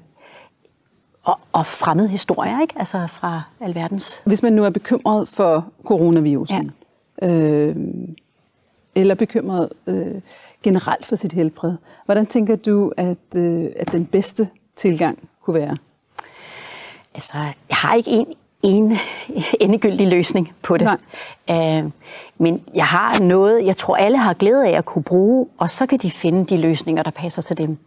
og, 1.23 1.39
og 1.53 1.67
fremmede 1.67 2.09
historier, 2.09 2.61
ikke? 2.61 2.75
Altså 2.77 3.07
fra 3.07 3.43
alverdens 3.61 4.21
Hvis 4.25 4.43
man 4.43 4.53
nu 4.53 4.65
er 4.65 4.71
bekymret 4.71 5.29
for 5.29 5.67
coronavirusen, 5.85 6.73
ja. 7.23 7.29
øh, 7.29 7.77
eller 8.95 9.15
bekymret 9.15 9.69
øh, 9.87 10.21
generelt 10.63 11.07
for 11.07 11.17
sit 11.17 11.33
helbred, 11.33 11.77
hvordan 12.05 12.27
tænker 12.27 12.57
du, 12.57 12.93
at, 12.97 13.37
øh, 13.37 13.67
at 13.77 13.93
den 13.93 14.07
bedste 14.07 14.49
tilgang 14.77 15.29
kunne 15.43 15.55
være? 15.55 15.77
Altså, 17.15 17.39
jeg 17.69 17.77
har 17.77 17.95
ikke 17.95 18.11
en, 18.11 18.27
en 18.63 18.99
endegyldig 19.61 20.09
løsning 20.09 20.53
på 20.63 20.77
det. 20.77 20.89
Øh, 21.51 21.91
men 22.39 22.63
jeg 22.75 22.87
har 22.87 23.23
noget, 23.23 23.67
jeg 23.67 23.77
tror 23.77 23.97
alle 23.97 24.19
har 24.19 24.35
glæde 24.35 24.67
af 24.69 24.79
at 24.79 24.85
kunne 24.85 25.03
bruge, 25.03 25.47
og 25.59 25.71
så 25.71 25.87
kan 25.87 25.99
de 25.99 26.11
finde 26.11 26.45
de 26.45 26.57
løsninger, 26.57 27.03
der 27.03 27.11
passer 27.11 27.43
til 27.43 27.59
dem. 27.59 27.79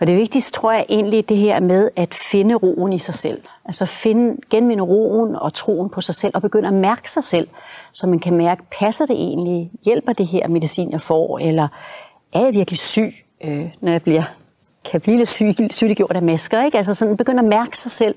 Og 0.00 0.06
det 0.06 0.16
vigtigste 0.16 0.52
tror 0.52 0.72
jeg 0.72 0.86
egentlig 0.88 1.28
det 1.28 1.36
her 1.36 1.60
med 1.60 1.90
at 1.96 2.14
finde 2.14 2.54
roen 2.54 2.92
i 2.92 2.98
sig 2.98 3.14
selv. 3.14 3.42
Altså 3.64 3.86
finde, 3.86 4.36
genvinde 4.50 4.82
roen 4.84 5.36
og 5.36 5.54
troen 5.54 5.90
på 5.90 6.00
sig 6.00 6.14
selv, 6.14 6.32
og 6.34 6.42
begynde 6.42 6.68
at 6.68 6.74
mærke 6.74 7.10
sig 7.10 7.24
selv, 7.24 7.48
så 7.92 8.06
man 8.06 8.18
kan 8.18 8.36
mærke, 8.36 8.62
passer 8.78 9.06
det 9.06 9.16
egentlig? 9.16 9.70
Hjælper 9.84 10.12
det 10.12 10.26
her 10.26 10.48
medicin, 10.48 10.92
jeg 10.92 11.02
får? 11.02 11.38
Eller 11.38 11.68
er 12.32 12.44
jeg 12.44 12.52
virkelig 12.52 12.78
syg, 12.78 13.14
øh, 13.44 13.70
når 13.80 13.92
jeg 13.92 14.02
bliver 14.02 14.22
kan 14.90 15.00
blive 15.00 15.16
lidt 15.16 15.28
syg, 15.28 15.46
sygeliggjort 15.70 16.16
af 16.16 16.22
masker. 16.22 16.64
Ikke? 16.64 16.76
Altså 16.76 16.94
sådan 16.94 17.16
begynde 17.16 17.38
at 17.38 17.48
mærke 17.48 17.78
sig 17.78 17.90
selv, 17.90 18.14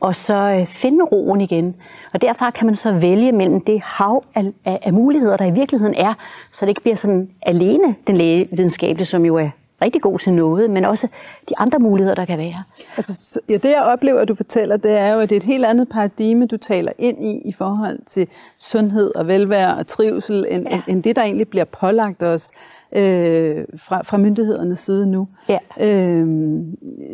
og 0.00 0.16
så 0.16 0.34
øh, 0.34 0.66
finde 0.66 1.04
roen 1.04 1.40
igen. 1.40 1.74
Og 2.12 2.22
derfra 2.22 2.50
kan 2.50 2.66
man 2.66 2.74
så 2.74 2.92
vælge 2.92 3.32
mellem 3.32 3.60
det 3.60 3.80
hav 3.84 4.24
af, 4.34 4.52
af, 4.64 4.78
af 4.82 4.92
muligheder, 4.92 5.36
der 5.36 5.44
i 5.44 5.50
virkeligheden 5.50 5.94
er, 5.94 6.14
så 6.52 6.64
det 6.64 6.68
ikke 6.68 6.80
bliver 6.80 6.96
sådan 6.96 7.30
alene 7.42 7.94
den 8.06 8.16
lægevidenskabelige, 8.16 9.06
som 9.06 9.24
jo 9.24 9.36
er 9.36 9.50
rigtig 9.82 10.02
god 10.02 10.18
til 10.18 10.32
noget, 10.32 10.70
men 10.70 10.84
også 10.84 11.08
de 11.48 11.58
andre 11.58 11.78
muligheder, 11.78 12.14
der 12.14 12.24
kan 12.24 12.38
være. 12.38 12.62
Altså, 12.96 13.40
ja, 13.48 13.54
det 13.54 13.70
jeg 13.70 13.82
oplever, 13.82 14.20
at 14.20 14.28
du 14.28 14.34
fortæller, 14.34 14.76
det 14.76 14.98
er 14.98 15.14
jo, 15.14 15.20
at 15.20 15.30
det 15.30 15.36
er 15.36 15.40
et 15.40 15.46
helt 15.46 15.64
andet 15.64 15.88
paradigme, 15.88 16.46
du 16.46 16.56
taler 16.56 16.92
ind 16.98 17.24
i, 17.24 17.48
i 17.48 17.52
forhold 17.52 17.98
til 18.06 18.28
sundhed 18.58 19.14
og 19.14 19.28
velvære 19.28 19.76
og 19.76 19.86
trivsel, 19.86 20.46
end, 20.50 20.68
ja. 20.70 20.82
end 20.88 21.02
det, 21.02 21.16
der 21.16 21.22
egentlig 21.22 21.48
bliver 21.48 21.64
pålagt 21.64 22.22
os 22.22 22.50
øh, 22.94 23.64
fra, 23.76 24.02
fra 24.02 24.16
myndighedernes 24.16 24.78
side 24.78 25.06
nu. 25.06 25.28
Ja. 25.48 25.58
Øh, 25.80 26.28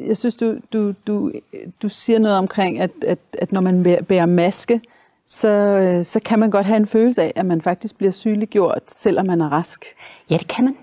jeg 0.06 0.16
synes, 0.16 0.34
du, 0.34 0.56
du, 0.72 0.94
du, 1.06 1.32
du 1.82 1.88
siger 1.88 2.18
noget 2.18 2.38
omkring, 2.38 2.80
at, 2.80 2.90
at, 3.06 3.18
at 3.32 3.52
når 3.52 3.60
man 3.60 4.04
bærer 4.08 4.26
maske, 4.26 4.80
så, 5.26 5.49
øh, 5.49 6.04
så 6.04 6.20
kan 6.25 6.38
man 6.38 6.50
godt 6.50 6.66
have 6.66 6.76
en 6.76 6.87
følelse 6.87 7.22
af, 7.22 7.32
at 7.37 7.46
man 7.46 7.60
faktisk 7.60 7.96
bliver 7.96 8.10
sygeliggjort, 8.10 8.82
selvom 8.87 9.26
man 9.26 9.40
er 9.40 9.49
rask. 9.49 9.84
Ja, 10.30 10.37
det 10.37 10.49
kan 10.49 10.64
man. 10.64 10.76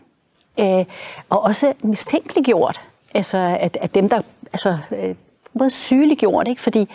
Øh, 0.59 0.85
og 1.29 1.41
også 1.41 1.73
mistænkeliggjort. 1.83 2.81
Altså, 3.13 3.57
at, 3.59 3.77
at 3.81 3.95
dem, 3.95 4.09
der... 4.09 4.21
Altså, 4.53 4.77
øh, 4.91 5.15
både 5.57 5.69
sygeliggjort, 5.69 6.47
ikke? 6.47 6.61
Fordi 6.61 6.89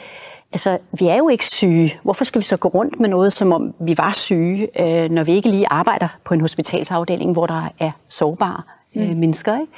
altså, 0.52 0.78
vi 0.92 1.06
er 1.06 1.16
jo 1.16 1.28
ikke 1.28 1.46
syge. 1.46 1.98
Hvorfor 2.02 2.24
skal 2.24 2.40
vi 2.40 2.44
så 2.44 2.56
gå 2.56 2.68
rundt 2.68 3.00
med 3.00 3.08
noget, 3.08 3.32
som 3.32 3.52
om 3.52 3.74
vi 3.80 3.98
var 3.98 4.12
syge, 4.12 4.68
øh, 4.80 5.10
når 5.10 5.24
vi 5.24 5.32
ikke 5.32 5.48
lige 5.48 5.66
arbejder 5.70 6.08
på 6.24 6.34
en 6.34 6.40
hospitalsafdeling, 6.40 7.32
hvor 7.32 7.46
der 7.46 7.68
er 7.78 7.90
sårbare 8.08 8.62
øh, 8.96 9.10
mm. 9.10 9.16
mennesker? 9.16 9.60
Ikke? 9.60 9.72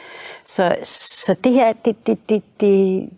Så, 0.45 0.77
så 0.83 1.35
det 1.45 1.53
her, 1.53 1.73
det, 1.73 2.07
det, 2.07 2.19
det, 2.29 2.43
det, 2.61 3.09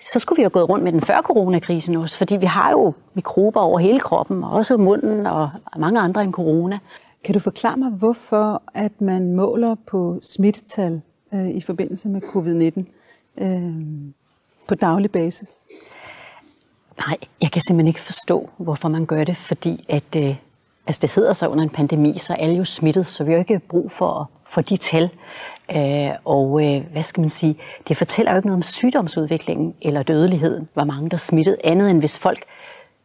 så 0.00 0.18
skulle 0.18 0.36
vi 0.36 0.42
jo 0.42 0.50
gået 0.52 0.68
rundt 0.68 0.84
med 0.84 0.92
den 0.92 1.00
før 1.00 1.22
coronakrisen 1.22 1.96
også, 1.96 2.18
fordi 2.18 2.36
vi 2.36 2.46
har 2.46 2.70
jo 2.70 2.92
mikrober 3.14 3.60
over 3.60 3.78
hele 3.78 4.00
kroppen, 4.00 4.44
og 4.44 4.50
også 4.50 4.76
munden 4.76 5.26
og 5.26 5.50
mange 5.76 6.00
andre 6.00 6.22
end 6.22 6.32
corona. 6.32 6.78
Kan 7.24 7.34
du 7.34 7.40
forklare 7.40 7.76
mig, 7.76 7.90
hvorfor 7.90 8.62
at 8.74 9.00
man 9.00 9.32
måler 9.32 9.74
på 9.86 10.18
smittetal 10.22 11.00
øh, 11.34 11.48
i 11.48 11.60
forbindelse 11.60 12.08
med 12.08 12.22
covid-19 12.22 12.82
øh, 13.44 13.72
på 14.68 14.74
daglig 14.74 15.10
basis? 15.10 15.68
Nej, 16.98 17.16
jeg 17.42 17.52
kan 17.52 17.62
simpelthen 17.62 17.86
ikke 17.86 18.00
forstå, 18.00 18.50
hvorfor 18.56 18.88
man 18.88 19.06
gør 19.06 19.24
det, 19.24 19.36
fordi 19.36 19.84
at, 19.88 20.16
øh, 20.16 20.36
altså 20.86 21.00
det 21.02 21.14
hedder 21.14 21.32
sig 21.32 21.48
under 21.48 21.64
en 21.64 21.70
pandemi, 21.70 22.18
så 22.18 22.32
er 22.32 22.36
alle 22.36 22.56
jo 22.56 22.64
smittet, 22.64 23.06
så 23.06 23.24
vi 23.24 23.30
har 23.30 23.36
jo 23.36 23.40
ikke 23.40 23.58
brug 23.58 23.92
for, 23.92 24.30
for 24.50 24.60
de 24.60 24.76
tal. 24.76 25.10
Øh, 25.76 26.10
og 26.24 26.64
øh, 26.64 26.84
hvad 26.92 27.02
skal 27.02 27.20
man 27.20 27.30
sige, 27.30 27.56
det 27.88 27.96
fortæller 27.96 28.32
jo 28.32 28.36
ikke 28.36 28.48
noget 28.48 28.58
om 28.58 28.62
sygdomsudviklingen 28.62 29.74
eller 29.82 30.02
dødeligheden, 30.02 30.68
hvor 30.74 30.84
mange 30.84 31.10
der 31.10 31.16
er 31.16 31.18
smittet, 31.18 31.56
andet 31.64 31.90
end 31.90 31.98
hvis 31.98 32.18
folk 32.18 32.44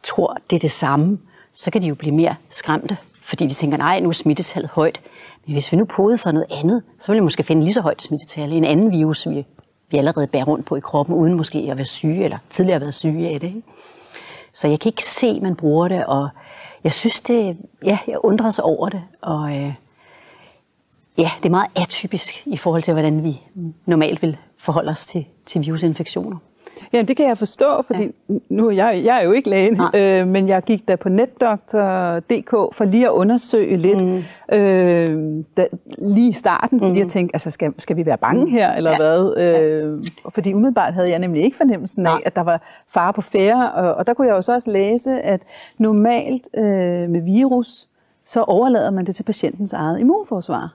tror, 0.02 0.36
det 0.50 0.56
er 0.56 0.60
det 0.60 0.70
samme, 0.70 1.18
så 1.54 1.70
kan 1.70 1.82
de 1.82 1.86
jo 1.86 1.94
blive 1.94 2.14
mere 2.14 2.34
skræmte, 2.50 2.96
fordi 3.22 3.46
de 3.46 3.54
tænker, 3.54 3.76
nej, 3.76 4.00
nu 4.00 4.08
er 4.08 4.12
smittetallet 4.12 4.70
højt. 4.70 5.00
Men 5.46 5.52
hvis 5.52 5.72
vi 5.72 5.76
nu 5.76 5.84
podede 5.84 6.18
for 6.18 6.32
noget 6.32 6.46
andet, 6.50 6.82
så 6.98 7.06
ville 7.06 7.20
vi 7.20 7.24
måske 7.24 7.42
finde 7.42 7.62
lige 7.62 7.74
så 7.74 7.80
højt 7.80 8.02
smittetal 8.02 8.52
i 8.52 8.56
en 8.56 8.64
anden 8.64 8.90
virus, 8.90 9.28
vi, 9.28 9.46
vi 9.90 9.96
allerede 9.96 10.26
bærer 10.26 10.44
rundt 10.44 10.66
på 10.66 10.76
i 10.76 10.80
kroppen, 10.80 11.14
uden 11.14 11.34
måske 11.34 11.68
at 11.70 11.76
være 11.76 11.86
syge, 11.86 12.24
eller 12.24 12.38
tidligere 12.50 12.76
at 12.76 12.82
være 12.82 12.92
syge 12.92 13.28
af 13.28 13.40
det. 13.40 13.46
Ikke? 13.46 13.62
Så 14.52 14.68
jeg 14.68 14.80
kan 14.80 14.88
ikke 14.88 15.04
se, 15.04 15.26
at 15.26 15.42
man 15.42 15.56
bruger 15.56 15.88
det, 15.88 16.06
og 16.06 16.28
jeg 16.84 16.92
synes 16.92 17.20
det, 17.20 17.56
ja, 17.84 17.98
jeg 18.06 18.16
undrer 18.24 18.50
sig 18.50 18.64
over 18.64 18.88
det, 18.88 19.02
og 19.20 19.56
øh, 19.56 19.74
ja, 21.18 21.30
det 21.36 21.46
er 21.46 21.50
meget 21.50 21.70
atypisk 21.76 22.42
i 22.46 22.56
forhold 22.56 22.82
til, 22.82 22.92
hvordan 22.92 23.24
vi 23.24 23.40
normalt 23.86 24.22
vil 24.22 24.36
forholde 24.58 24.90
os 24.90 25.06
til, 25.06 25.26
til 25.46 25.60
virusinfektioner. 25.60 26.36
Ja, 26.92 27.02
det 27.02 27.16
kan 27.16 27.28
jeg 27.28 27.38
forstå, 27.38 27.82
fordi 27.82 28.02
ja. 28.02 28.34
nu 28.48 28.70
jeg, 28.70 29.00
jeg 29.04 29.18
er 29.20 29.24
jo 29.24 29.32
ikke 29.32 29.50
læge, 29.50 29.78
øh, 29.94 30.28
men 30.28 30.48
jeg 30.48 30.62
gik 30.62 30.88
da 30.88 30.96
på 30.96 31.08
netdoktor.dk 31.08 32.50
for 32.50 32.84
lige 32.84 33.06
at 33.06 33.10
undersøge 33.10 33.76
lidt 33.76 34.06
mm. 34.06 34.22
øh, 34.56 35.44
da, 35.56 35.66
lige 35.98 36.28
i 36.28 36.32
starten, 36.32 36.80
fordi 36.80 36.92
mm. 36.92 36.98
jeg 36.98 37.08
tænkte, 37.08 37.34
altså 37.34 37.50
skal, 37.50 37.72
skal 37.78 37.96
vi 37.96 38.06
være 38.06 38.18
bange 38.18 38.44
mm. 38.44 38.50
her, 38.50 38.72
eller 38.72 38.90
ja. 38.90 38.96
hvad? 38.96 39.36
Øh, 39.36 40.04
fordi 40.28 40.54
umiddelbart 40.54 40.94
havde 40.94 41.10
jeg 41.10 41.18
nemlig 41.18 41.42
ikke 41.42 41.56
fornemmelsen 41.56 42.06
af, 42.06 42.18
at 42.24 42.36
der 42.36 42.42
var 42.42 42.62
fare 42.88 43.12
på 43.12 43.20
færre, 43.20 43.72
og, 43.72 43.94
og 43.94 44.06
der 44.06 44.14
kunne 44.14 44.26
jeg 44.26 44.34
jo 44.34 44.42
så 44.42 44.54
også 44.54 44.70
læse, 44.70 45.20
at 45.20 45.42
normalt 45.78 46.48
øh, 46.56 46.64
med 47.10 47.20
virus, 47.20 47.88
så 48.24 48.42
overlader 48.42 48.90
man 48.90 49.06
det 49.06 49.16
til 49.16 49.22
patientens 49.22 49.72
eget 49.72 50.00
immunforsvar. 50.00 50.74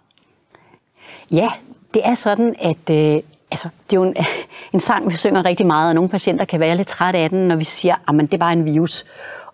Ja, 1.32 1.50
det 1.94 2.02
er 2.06 2.14
sådan, 2.14 2.56
at 2.60 2.90
øh, 2.90 3.22
altså, 3.52 3.70
det 3.90 3.98
er 3.98 4.02
jo 4.02 4.04
en, 4.04 4.16
en 4.74 4.80
sang, 4.80 5.10
vi 5.10 5.16
synger 5.16 5.46
rigtig 5.46 5.66
meget, 5.68 5.90
og 5.90 5.96
nogle 5.96 6.10
patienter 6.10 6.46
kan 6.46 6.60
være 6.60 6.78
lidt 6.78 6.88
trætte 6.88 7.20
af 7.20 7.30
den, 7.30 7.48
når 7.48 7.56
vi 7.56 7.64
siger, 7.64 7.96
ah, 8.08 8.16
at 8.16 8.22
det 8.22 8.34
er 8.34 8.38
bare 8.38 8.54
en 8.54 8.66
virus, 8.66 9.06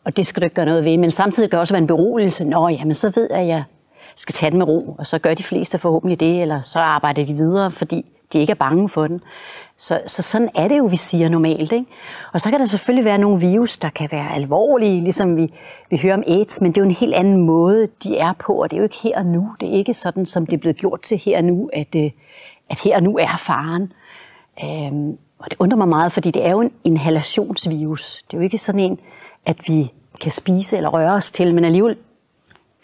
og 0.03 0.17
det 0.17 0.27
skal 0.27 0.41
du 0.41 0.43
ikke 0.43 0.55
gøre 0.55 0.65
noget 0.65 0.85
ved. 0.85 0.97
Men 0.97 1.11
samtidig 1.11 1.49
kan 1.49 1.57
det 1.57 1.59
også 1.59 1.73
være 1.73 1.81
en 1.81 1.87
beroligelse. 1.87 2.45
Nå, 2.45 2.67
jamen, 2.67 2.95
så 2.95 3.11
ved 3.15 3.27
jeg, 3.31 3.39
at 3.39 3.47
jeg 3.47 3.63
skal 4.15 4.33
tage 4.33 4.49
den 4.49 4.57
med 4.57 4.67
ro, 4.67 4.95
og 4.97 5.07
så 5.07 5.19
gør 5.19 5.33
de 5.33 5.43
fleste 5.43 5.77
forhåbentlig 5.77 6.19
det, 6.19 6.41
eller 6.41 6.61
så 6.61 6.79
arbejder 6.79 7.25
de 7.25 7.33
videre, 7.33 7.71
fordi 7.71 8.05
de 8.33 8.39
ikke 8.39 8.51
er 8.51 8.55
bange 8.55 8.89
for 8.89 9.07
den. 9.07 9.21
Så, 9.77 10.01
så 10.05 10.21
sådan 10.21 10.49
er 10.55 10.67
det 10.67 10.77
jo, 10.77 10.85
vi 10.85 10.95
siger 10.95 11.29
normalt. 11.29 11.71
Ikke? 11.71 11.85
Og 12.33 12.41
så 12.41 12.49
kan 12.49 12.59
der 12.59 12.65
selvfølgelig 12.65 13.05
være 13.05 13.17
nogle 13.17 13.39
virus, 13.39 13.77
der 13.77 13.89
kan 13.89 14.09
være 14.11 14.35
alvorlige, 14.35 15.01
ligesom 15.01 15.37
vi, 15.37 15.53
vi 15.89 15.97
hører 15.97 16.13
om 16.13 16.23
AIDS, 16.27 16.61
men 16.61 16.71
det 16.71 16.77
er 16.77 16.81
jo 16.81 16.89
en 16.89 16.95
helt 16.95 17.13
anden 17.13 17.37
måde, 17.37 17.87
de 18.03 18.17
er 18.17 18.33
på, 18.33 18.53
og 18.53 18.71
det 18.71 18.75
er 18.75 18.79
jo 18.79 18.83
ikke 18.83 18.99
her 19.03 19.17
og 19.17 19.25
nu. 19.25 19.49
Det 19.59 19.69
er 19.69 19.73
ikke 19.73 19.93
sådan, 19.93 20.25
som 20.25 20.45
det 20.45 20.53
er 20.53 20.57
blevet 20.57 20.77
gjort 20.77 21.01
til 21.01 21.17
her 21.17 21.37
og 21.37 21.43
nu, 21.43 21.69
at, 21.73 21.95
øh, 21.95 22.11
at 22.69 22.79
her 22.83 22.95
og 22.95 23.03
nu 23.03 23.17
er 23.17 23.37
faren. 23.45 23.93
Øhm, 24.63 25.17
og 25.39 25.51
det 25.51 25.55
undrer 25.59 25.77
mig 25.77 25.87
meget, 25.87 26.11
fordi 26.11 26.31
det 26.31 26.45
er 26.45 26.51
jo 26.51 26.61
en 26.61 26.71
inhalationsvirus. 26.83 28.23
Det 28.27 28.33
er 28.33 28.37
jo 28.37 28.43
ikke 28.43 28.57
sådan 28.57 28.79
en, 28.79 28.99
at 29.45 29.57
vi 29.67 29.91
kan 30.21 30.31
spise 30.31 30.77
eller 30.77 30.89
røre 30.89 31.11
os 31.11 31.31
til, 31.31 31.55
men 31.55 31.65
alligevel 31.65 31.97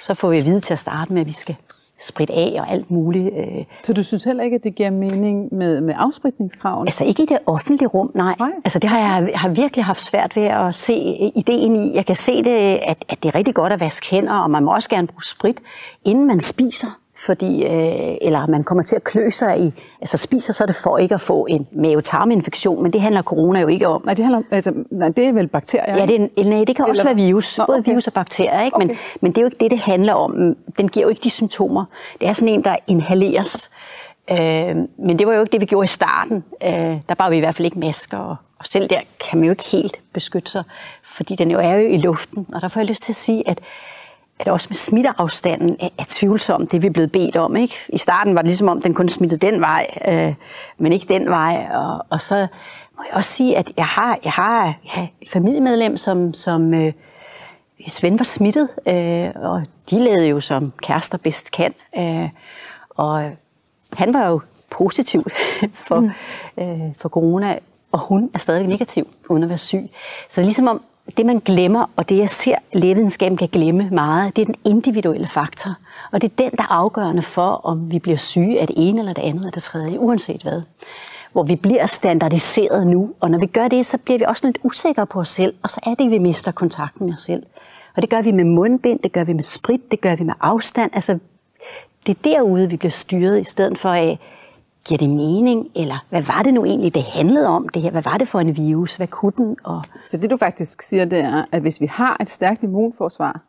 så 0.02 0.14
får 0.14 0.30
vi 0.30 0.38
at 0.38 0.46
vide 0.46 0.60
til 0.60 0.74
at 0.74 0.80
starte 0.80 1.14
med, 1.14 1.22
at 1.22 1.28
vi 1.28 1.34
skal 1.34 1.56
spritte 2.02 2.34
af 2.34 2.56
og 2.60 2.72
alt 2.72 2.92
muligt. 2.92 3.34
Øh. 3.38 3.66
Så 3.84 3.94
du 3.94 4.04
synes 4.04 4.24
heller 4.24 4.44
ikke, 4.44 4.56
at 4.56 4.64
det 4.64 4.76
giver 4.76 4.92
mening 4.92 5.56
med, 5.56 5.82
med 5.82 5.94
afspritningskravene? 5.98 6.88
Altså 6.88 7.06
ikke 7.06 7.24
i 7.24 7.26
det 7.26 7.40
offentlige 7.46 7.88
rum, 7.88 8.12
nej. 8.16 8.36
nej. 8.40 8.52
Altså 8.64 8.80
det 8.80 8.90
har 8.90 9.00
jeg 9.00 9.32
har 9.36 9.50
virkelig 9.50 9.86
haft 9.86 10.02
svært 10.02 10.36
ved 10.36 10.44
at 10.44 10.76
se 10.76 10.96
ideen 11.36 11.76
i. 11.76 11.96
Jeg 11.96 12.06
kan 12.06 12.16
se 12.16 12.44
det, 12.44 12.80
at, 12.82 13.06
at 13.10 13.24
det 13.24 13.30
er 13.30 13.36
rigtig 13.36 13.56
godt 13.56 13.74
at 13.74 13.80
vaske 13.80 14.08
hænder, 14.10 14.34
og 14.34 14.52
man 14.52 14.64
må 14.64 14.74
også 14.74 14.90
gerne 14.90 15.08
bruge 15.08 15.24
sprit, 15.24 15.58
inden 16.04 16.28
man 16.28 16.40
spiser 16.40 16.88
fordi, 17.26 17.64
øh, 17.64 18.16
eller 18.22 18.48
man 18.48 18.64
kommer 18.64 18.84
til 18.84 18.96
at 18.96 19.04
klø 19.04 19.30
sig 19.30 19.60
i, 19.60 19.74
altså 20.02 20.18
spiser 20.18 20.54
så 20.54 20.66
det 20.66 20.76
for 20.76 20.98
ikke 20.98 21.16
at 21.16 21.22
få 21.22 21.46
en 21.50 21.68
mavetarminfektion, 21.72 22.84
men 22.84 22.94
det 22.94 23.02
handler 23.02 23.22
corona 23.22 23.60
jo 23.60 23.68
ikke 23.68 23.88
om. 23.88 24.02
Nej, 24.06 24.14
det, 24.14 24.26
handler, 24.26 24.42
altså, 24.52 24.74
nej, 24.92 25.08
det 25.08 25.28
er 25.28 25.34
vel 25.34 25.48
bakterier? 25.48 25.98
Ja, 25.98 26.06
det, 26.06 26.22
er, 26.38 26.44
nej, 26.44 26.64
det 26.64 26.76
kan 26.76 26.86
også 26.86 27.02
eller... 27.02 27.16
være 27.16 27.26
virus, 27.26 27.58
Nå, 27.58 27.66
både 27.66 27.80
okay. 27.80 27.92
virus 27.92 28.08
og 28.08 28.14
bakterier, 28.14 28.64
ikke? 28.64 28.78
Men, 28.78 28.90
okay. 28.90 29.00
men 29.22 29.32
det 29.32 29.38
er 29.38 29.42
jo 29.42 29.48
ikke 29.48 29.58
det, 29.60 29.72
det 29.72 29.80
handler 29.80 30.14
om. 30.14 30.56
Den 30.78 30.88
giver 30.88 31.06
jo 31.06 31.10
ikke 31.10 31.22
de 31.24 31.30
symptomer. 31.30 31.86
Det 32.22 32.30
er 32.30 32.34
sådan 32.34 32.54
en, 32.54 32.64
der 32.64 32.76
inhaleres. 32.88 33.72
Øh, 34.32 34.76
men 34.98 35.20
det 35.20 35.28
var 35.28 35.34
jo 35.34 35.42
ikke 35.42 35.52
det, 35.52 35.62
vi 35.62 35.66
gjorde 35.66 35.86
i 35.86 35.88
starten. 35.88 36.44
Øh, 36.64 36.98
der 37.10 37.16
bar 37.18 37.30
vi 37.30 37.38
i 37.38 37.40
hvert 37.40 37.56
fald 37.56 37.66
ikke 37.66 37.80
masker, 37.80 38.18
og, 38.18 38.36
og 38.60 38.68
selv 38.68 38.90
der 38.90 39.00
kan 39.30 39.40
man 39.40 39.46
jo 39.46 39.52
ikke 39.52 39.66
helt 39.72 39.98
beskytte 40.14 40.52
sig, 40.52 40.64
fordi 41.04 41.36
den 41.36 41.52
jo 41.52 41.60
er 41.60 41.74
jo 41.74 41.88
i 41.88 41.98
luften. 41.98 42.48
Og 42.54 42.62
der 42.62 42.68
får 42.68 42.80
jeg 42.80 42.88
lyst 42.88 43.04
til 43.04 43.12
at 43.12 43.16
sige, 43.16 43.50
at 43.50 43.60
at 44.40 44.48
også 44.48 44.68
med 44.70 44.76
smitteafstanden 44.76 45.78
er, 45.80 45.90
er 45.98 46.04
tvivlsom, 46.08 46.68
det 46.68 46.82
vi 46.82 46.88
er 46.88 46.92
blevet 46.92 47.12
bedt 47.12 47.36
om. 47.36 47.56
Ikke? 47.56 47.76
I 47.90 47.98
starten 47.98 48.36
var 48.36 48.42
det 48.42 48.48
ligesom 48.48 48.68
om, 48.68 48.82
den 48.82 48.94
kun 48.94 49.10
smittede 49.10 49.52
den 49.52 49.62
vej, 49.62 49.88
øh, 50.08 50.34
men 50.78 50.94
ikke 50.94 51.14
den 51.14 51.30
vej. 51.30 51.68
Og, 51.74 52.06
og 52.10 52.22
så 52.22 52.48
må 52.98 53.04
jeg 53.10 53.14
også 53.14 53.32
sige, 53.32 53.58
at 53.58 53.72
jeg 53.78 53.86
har, 53.86 54.20
jeg 54.24 54.32
har 54.32 54.74
ja, 54.96 55.08
et 55.22 55.30
familiemedlem, 55.30 55.98
som, 55.98 56.34
som 56.34 56.74
øh, 56.74 56.94
hvis 57.84 58.04
ven 58.04 58.20
var 58.20 58.24
smittet, 58.24 58.70
øh, 58.88 59.30
og 59.36 59.64
de 59.90 60.04
levede 60.04 60.28
jo 60.28 60.40
som 60.40 60.74
kærester 60.82 61.18
bedst 61.18 61.52
kan. 61.52 61.74
Øh, 61.98 62.30
og 62.90 63.32
han 63.94 64.14
var 64.14 64.28
jo 64.28 64.42
positiv 64.70 65.24
for, 65.88 66.00
mm. 66.00 66.12
øh, 66.58 66.94
for 66.98 67.10
corona, 67.10 67.60
og 67.92 68.00
hun 68.00 68.30
er 68.34 68.40
stadig 68.40 68.68
negativ, 68.68 69.08
uden 69.30 69.44
at 69.44 69.50
være 69.50 69.58
syg. 69.58 69.90
Så 70.30 70.36
det 70.36 70.38
er 70.38 70.46
ligesom 70.46 70.68
om, 70.68 70.82
det 71.18 71.26
man 71.26 71.40
glemmer, 71.40 71.86
og 71.96 72.10
det 72.10 72.18
jeg 72.18 72.30
ser 72.30 72.56
lægevidenskaben 72.74 73.38
kan 73.38 73.48
glemme 73.48 73.90
meget, 73.92 74.36
det 74.36 74.42
er 74.42 74.46
den 74.46 74.56
individuelle 74.66 75.28
faktor. 75.28 75.76
Og 76.12 76.22
det 76.22 76.32
er 76.32 76.36
den, 76.44 76.52
der 76.52 76.64
er 76.64 76.72
afgørende 76.72 77.22
for, 77.22 77.62
om 77.64 77.92
vi 77.92 78.00
bliver 78.00 78.18
syge 78.18 78.62
af 78.62 78.68
det 78.68 78.76
ene 78.78 79.00
eller 79.00 79.14
det 79.14 79.22
andet 79.22 79.40
eller 79.40 79.52
det 79.52 79.64
tredje, 79.64 80.00
uanset 80.00 80.42
hvad. 80.42 80.62
Hvor 81.32 81.44
vi 81.44 81.56
bliver 81.56 81.86
standardiseret 81.86 82.88
nu, 82.88 83.14
og 83.20 83.32
når 83.32 83.40
vi 83.40 83.46
gør 83.46 83.68
det, 83.68 83.86
så 83.86 83.98
bliver 83.98 84.18
vi 84.18 84.26
også 84.26 84.48
lidt 84.48 84.58
usikre 84.64 85.06
på 85.06 85.20
os 85.20 85.30
selv, 85.30 85.54
og 85.64 85.70
så 85.70 85.80
er 85.86 85.96
det, 85.96 86.06
at 86.06 86.12
vi 86.12 86.18
mister 86.18 86.52
kontakten 86.52 87.06
med 87.06 87.14
os 87.14 87.22
selv. 87.22 87.44
Og 87.96 88.02
det 88.02 88.10
gør 88.10 88.22
vi 88.22 88.32
med 88.32 88.44
mundbind, 88.44 89.00
det 89.00 89.12
gør 89.12 89.24
vi 89.24 89.34
med 89.34 89.44
sprit, 89.44 89.92
det 89.92 90.02
gør 90.02 90.16
vi 90.16 90.24
med 90.24 90.34
afstand. 90.40 90.92
Altså, 90.94 91.20
det 92.08 92.18
er 92.18 92.22
derude, 92.24 92.70
vi 92.70 92.78
bliver 92.78 92.92
styret, 92.92 93.42
i 93.42 93.44
stedet 93.44 93.78
for 93.78 93.90
af, 93.90 94.20
giver 94.86 94.98
det 94.98 95.10
mening, 95.10 95.68
eller 95.76 96.06
hvad 96.10 96.22
var 96.22 96.42
det 96.44 96.54
nu 96.54 96.66
egentlig, 96.66 96.96
det 96.96 97.04
handlede 97.04 97.48
om 97.48 97.70
det 97.70 97.82
her? 97.82 97.92
Hvad 97.92 98.02
var 98.02 98.18
det 98.18 98.28
for 98.28 98.40
en 98.40 98.58
virus? 98.58 98.96
Hvad 98.96 99.08
kunne 99.08 99.34
den? 99.38 99.58
Og... 99.64 99.84
Så 100.06 100.18
det 100.18 100.30
du 100.30 100.38
faktisk 100.38 100.82
siger, 100.82 101.06
det 101.06 101.20
er, 101.20 101.46
at 101.52 101.62
hvis 101.62 101.82
vi 101.82 101.86
har 101.86 102.18
et 102.22 102.30
stærkt 102.30 102.64
immunforsvar, 102.64 103.42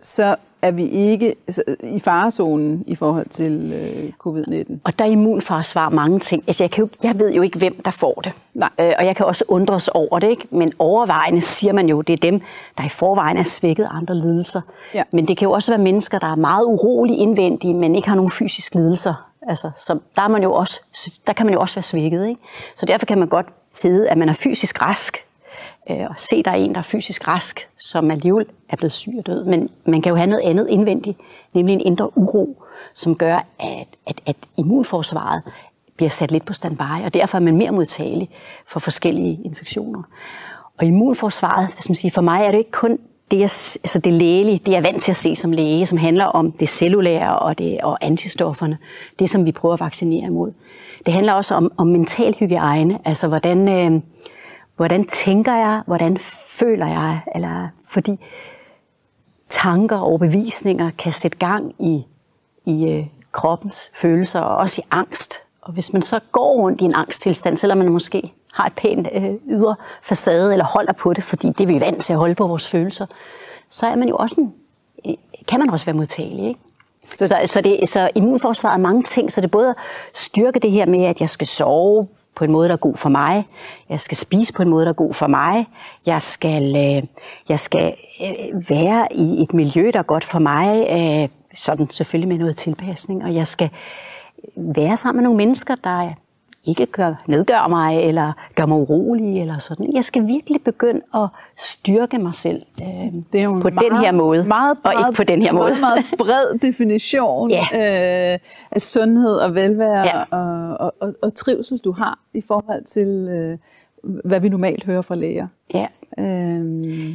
så 0.00 0.36
er 0.62 0.70
vi 0.70 0.88
ikke 0.88 1.34
altså, 1.46 1.62
i 1.82 2.00
farezonen 2.00 2.84
i 2.86 2.94
forhold 2.94 3.28
til 3.28 3.72
øh, 3.72 4.12
covid-19. 4.26 4.76
Og 4.84 4.98
der 4.98 5.04
er 5.04 5.08
immunforsvar 5.08 5.88
mange 5.88 6.18
ting. 6.18 6.44
Altså, 6.46 6.64
jeg, 6.64 6.70
kan 6.70 6.84
jo, 6.84 6.88
jeg 7.02 7.18
ved 7.18 7.32
jo 7.32 7.42
ikke, 7.42 7.58
hvem 7.58 7.82
der 7.84 7.90
får 7.90 8.20
det. 8.24 8.32
Nej. 8.54 8.68
Øh, 8.80 8.92
og 8.98 9.04
jeg 9.04 9.16
kan 9.16 9.26
også 9.26 9.44
undres 9.48 9.88
over 9.88 10.18
det, 10.18 10.30
ikke? 10.30 10.48
men 10.50 10.72
overvejende 10.78 11.40
siger 11.40 11.72
man 11.72 11.88
jo, 11.88 12.00
det 12.00 12.12
er 12.12 12.16
dem, 12.16 12.40
der 12.78 12.84
i 12.84 12.88
forvejen 12.88 13.36
er 13.36 13.42
svækket 13.42 13.88
andre 13.90 14.14
lidelser. 14.14 14.60
Ja. 14.94 15.02
Men 15.12 15.28
det 15.28 15.36
kan 15.36 15.46
jo 15.46 15.52
også 15.52 15.72
være 15.72 15.82
mennesker, 15.82 16.18
der 16.18 16.26
er 16.26 16.36
meget 16.36 16.64
urolige 16.64 17.18
indvendige, 17.18 17.74
men 17.74 17.94
ikke 17.94 18.08
har 18.08 18.16
nogen 18.16 18.30
fysiske 18.30 18.76
lidelser. 18.76 19.14
Altså, 19.48 19.70
så 19.76 19.98
der, 20.16 20.22
er 20.22 20.28
man 20.28 20.42
jo 20.42 20.54
også, 20.54 20.80
der 21.26 21.32
kan 21.32 21.46
man 21.46 21.54
jo 21.54 21.60
også 21.60 21.76
være 21.76 21.82
svækket. 21.82 22.28
Ikke? 22.28 22.40
Så 22.76 22.86
derfor 22.86 23.06
kan 23.06 23.18
man 23.18 23.28
godt 23.28 23.46
hedde, 23.82 24.10
at 24.10 24.18
man 24.18 24.28
er 24.28 24.32
fysisk 24.32 24.82
rask, 24.82 25.24
øh, 25.90 26.06
og 26.10 26.14
se, 26.16 26.42
der 26.42 26.50
er 26.50 26.54
en, 26.54 26.72
der 26.72 26.78
er 26.78 26.82
fysisk 26.82 27.28
rask, 27.28 27.68
som 27.78 28.10
alligevel 28.10 28.46
er 28.68 28.76
blevet 28.76 28.92
syg 28.92 29.14
og 29.18 29.26
død. 29.26 29.44
Men 29.44 29.70
man 29.86 30.02
kan 30.02 30.10
jo 30.10 30.16
have 30.16 30.26
noget 30.26 30.42
andet 30.42 30.68
indvendigt, 30.68 31.18
nemlig 31.52 31.74
en 31.74 31.80
indre 31.80 32.18
uro, 32.18 32.62
som 32.94 33.16
gør, 33.16 33.46
at, 33.58 33.88
at, 34.06 34.20
at 34.26 34.36
immunforsvaret 34.56 35.42
bliver 35.96 36.10
sat 36.10 36.30
lidt 36.30 36.44
på 36.44 36.52
standby, 36.52 37.04
og 37.04 37.14
derfor 37.14 37.38
er 37.38 37.42
man 37.42 37.56
mere 37.56 37.70
modtagelig 37.70 38.30
for 38.66 38.80
forskellige 38.80 39.40
infektioner. 39.44 40.02
Og 40.78 40.84
immunforsvaret, 40.84 41.66
hvad 41.66 41.82
skal 41.82 41.90
man 41.90 41.96
sige, 41.96 42.10
for 42.10 42.22
mig 42.22 42.44
er 42.44 42.50
det 42.50 42.58
ikke 42.58 42.70
kun 42.70 42.98
det, 43.30 43.36
jeg, 43.36 43.50
altså 43.84 44.00
det 44.04 44.12
lægelige, 44.12 44.58
det 44.58 44.72
jeg 44.72 44.78
er 44.78 44.82
vant 44.82 45.02
til 45.02 45.12
at 45.12 45.16
se 45.16 45.36
som 45.36 45.52
læge, 45.52 45.86
som 45.86 45.98
handler 45.98 46.24
om 46.24 46.52
det 46.52 46.68
cellulære 46.68 47.38
og, 47.38 47.58
det, 47.58 47.80
og 47.80 47.98
antistofferne, 48.00 48.78
det 49.18 49.30
som 49.30 49.44
vi 49.44 49.52
prøver 49.52 49.74
at 49.74 49.80
vaccinere 49.80 50.26
imod. 50.26 50.52
Det 51.06 51.14
handler 51.14 51.32
også 51.32 51.54
om, 51.54 51.72
om 51.76 51.86
mental 51.86 52.34
hygiejne, 52.38 52.98
altså 53.04 53.28
hvordan, 53.28 53.68
øh, 53.68 54.00
hvordan 54.76 55.04
tænker 55.04 55.54
jeg, 55.54 55.82
hvordan 55.86 56.18
føler 56.58 56.86
jeg, 56.86 57.20
eller 57.34 57.68
fordi 57.88 58.18
tanker 59.50 59.96
og 59.96 60.02
overbevisninger 60.02 60.90
kan 60.98 61.12
sætte 61.12 61.38
gang 61.38 61.74
i, 61.78 62.04
i 62.64 62.88
øh, 62.88 63.06
kroppens 63.32 63.90
følelser, 64.00 64.40
og 64.40 64.56
også 64.56 64.80
i 64.80 64.84
angst. 64.90 65.34
Og 65.62 65.72
hvis 65.72 65.92
man 65.92 66.02
så 66.02 66.20
går 66.32 66.56
rundt 66.56 66.80
i 66.80 66.84
en 66.84 66.94
angsttilstand, 66.94 67.56
selvom 67.56 67.78
man 67.78 67.88
måske 67.88 68.32
har 68.54 68.66
et 68.66 68.72
pænt 68.72 69.08
øh, 69.12 69.34
ydre 69.48 69.76
facade, 70.02 70.52
eller 70.52 70.64
holder 70.64 70.92
på 70.92 71.12
det, 71.12 71.24
fordi 71.24 71.48
det 71.48 71.60
er 71.60 71.66
vi 71.66 71.80
vant 71.80 72.02
til 72.02 72.12
at 72.12 72.18
holde 72.18 72.34
på 72.34 72.46
vores 72.46 72.68
følelser, 72.68 73.06
så 73.70 73.86
er 73.86 73.96
man 73.96 74.08
jo 74.08 74.16
også 74.16 74.36
en, 74.38 74.54
øh, 75.06 75.14
kan 75.48 75.58
man 75.58 75.70
også 75.70 75.84
være 75.84 75.96
modtagelig. 75.96 76.48
Ikke? 76.48 76.60
Så, 77.14 77.26
så, 77.26 77.36
så, 77.46 77.60
det, 77.60 77.88
så 77.88 78.10
immunforsvaret 78.14 78.74
er 78.74 78.78
mange 78.78 79.02
ting, 79.02 79.32
så 79.32 79.40
det 79.40 79.46
er 79.46 79.50
både 79.50 79.68
at 79.68 79.76
styrke 80.14 80.58
det 80.58 80.70
her 80.70 80.86
med, 80.86 81.04
at 81.04 81.20
jeg 81.20 81.30
skal 81.30 81.46
sove 81.46 82.08
på 82.34 82.44
en 82.44 82.52
måde, 82.52 82.68
der 82.68 82.74
er 82.74 82.78
god 82.78 82.96
for 82.96 83.08
mig. 83.08 83.48
Jeg 83.88 84.00
skal 84.00 84.16
spise 84.16 84.52
på 84.52 84.62
en 84.62 84.68
måde, 84.68 84.84
der 84.84 84.90
er 84.90 84.94
god 84.94 85.14
for 85.14 85.26
mig. 85.26 85.66
Jeg 86.06 86.22
skal, 86.22 86.76
øh, 86.76 87.02
jeg 87.48 87.60
skal 87.60 87.94
øh, 88.20 88.70
være 88.70 89.08
i 89.10 89.42
et 89.42 89.54
miljø, 89.54 89.90
der 89.92 89.98
er 89.98 90.02
godt 90.02 90.24
for 90.24 90.38
mig. 90.38 90.86
Øh, 90.90 91.28
sådan 91.54 91.90
selvfølgelig 91.90 92.28
med 92.28 92.38
noget 92.38 92.56
tilpasning. 92.56 93.24
Og 93.24 93.34
jeg 93.34 93.46
skal 93.46 93.70
være 94.56 94.96
sammen 94.96 95.22
med 95.22 95.24
nogle 95.24 95.36
mennesker, 95.36 95.74
der 95.74 96.12
ikke 96.64 96.86
gør, 96.86 97.14
nedgør 97.26 97.68
mig, 97.68 97.98
eller 98.02 98.32
gør 98.54 98.66
mig 98.66 98.76
urolig, 98.78 99.40
eller 99.40 99.58
sådan. 99.58 99.92
Jeg 99.94 100.04
skal 100.04 100.26
virkelig 100.26 100.62
begynde 100.64 101.00
at 101.14 101.28
styrke 101.56 102.18
mig 102.18 102.34
selv 102.34 102.62
øh, 102.82 103.12
Det 103.32 103.40
er 103.40 103.44
jo 103.44 103.52
på 103.52 103.68
meget, 103.70 103.90
den 103.90 103.96
her 103.98 104.12
måde, 104.12 104.44
meget, 104.44 104.78
og 104.84 104.92
ikke 104.92 105.16
på 105.16 105.24
den 105.24 105.42
her 105.42 105.52
måde. 105.52 105.70
Meget, 105.70 105.80
meget 105.80 106.04
bred 106.18 106.58
definition 106.68 107.50
Ja. 107.50 107.62
øh, 108.32 108.38
af 108.70 108.82
sundhed 108.82 109.36
og 109.36 109.54
velvære 109.54 110.04
Ja. 110.06 110.22
og, 110.30 110.76
og, 110.80 110.94
og, 111.00 111.14
og 111.22 111.34
trivsel, 111.34 111.78
du 111.78 111.92
har 111.92 112.18
i 112.34 112.40
forhold 112.40 112.84
til, 112.84 113.08
øh, 113.30 113.58
hvad 114.24 114.40
vi 114.40 114.48
normalt 114.48 114.84
hører 114.84 115.02
fra 115.02 115.14
læger. 115.14 115.46
Ja. 115.74 115.86
Øhm, 116.18 117.14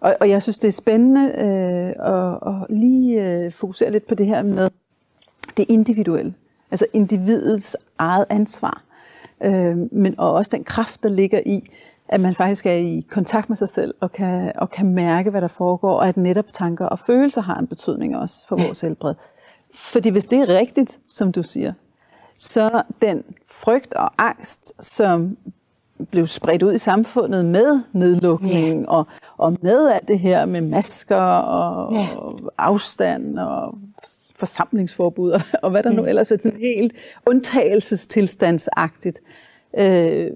og, 0.00 0.14
og 0.20 0.28
jeg 0.30 0.42
synes, 0.42 0.58
det 0.58 0.68
er 0.68 0.72
spændende 0.72 1.20
øh, 1.20 2.06
at, 2.14 2.52
at 2.54 2.76
lige 2.76 3.26
øh, 3.44 3.52
fokusere 3.52 3.90
lidt 3.92 4.06
på 4.06 4.14
det 4.14 4.26
her 4.26 4.42
med 4.42 4.70
det 5.56 5.66
individuelle. 5.68 6.34
Altså 6.70 6.86
individets 6.92 7.76
eget 7.98 8.24
ansvar. 8.28 8.82
Øh, 9.44 9.76
men 9.92 10.14
og 10.18 10.32
også 10.32 10.50
den 10.56 10.64
kraft, 10.64 11.02
der 11.02 11.08
ligger 11.08 11.40
i, 11.46 11.70
at 12.08 12.20
man 12.20 12.34
faktisk 12.34 12.66
er 12.66 12.72
i 12.72 13.06
kontakt 13.10 13.48
med 13.48 13.56
sig 13.56 13.68
selv 13.68 13.94
og 14.00 14.12
kan, 14.12 14.52
og 14.54 14.70
kan 14.70 14.94
mærke, 14.94 15.30
hvad 15.30 15.40
der 15.40 15.48
foregår, 15.48 15.94
og 15.94 16.08
at 16.08 16.16
netop 16.16 16.52
tanker 16.52 16.86
og 16.86 16.98
følelser 16.98 17.40
har 17.40 17.54
en 17.58 17.66
betydning 17.66 18.16
også 18.16 18.46
for 18.48 18.56
vores 18.56 18.80
helbred. 18.80 19.14
Fordi 19.74 20.10
hvis 20.10 20.24
det 20.24 20.38
er 20.38 20.48
rigtigt, 20.58 20.98
som 21.08 21.32
du 21.32 21.42
siger, 21.42 21.72
så 22.38 22.82
den 23.02 23.24
frygt 23.50 23.94
og 23.94 24.10
angst, 24.18 24.84
som 24.84 25.36
blev 26.10 26.26
spredt 26.26 26.62
ud 26.62 26.72
i 26.72 26.78
samfundet 26.78 27.44
med 27.44 27.80
nedlukning 27.92 28.88
og, 28.88 29.06
og 29.36 29.56
med 29.62 29.88
alt 29.88 30.08
det 30.08 30.18
her 30.18 30.46
med 30.46 30.60
masker 30.60 31.16
og, 31.16 31.92
Ja. 31.94 32.06
og 32.16 32.40
afstand 32.58 33.38
og 33.38 33.74
forsamlingsforbud 34.40 35.30
og, 35.30 35.40
og 35.62 35.70
hvad 35.70 35.82
der 35.82 35.90
nu 35.90 36.04
ellers 36.04 36.30
var 36.30 36.36
sådan 36.42 36.60
helt 36.60 36.92
undtagelsestilstandsagtigt, 37.26 39.20
øh, 39.78 40.30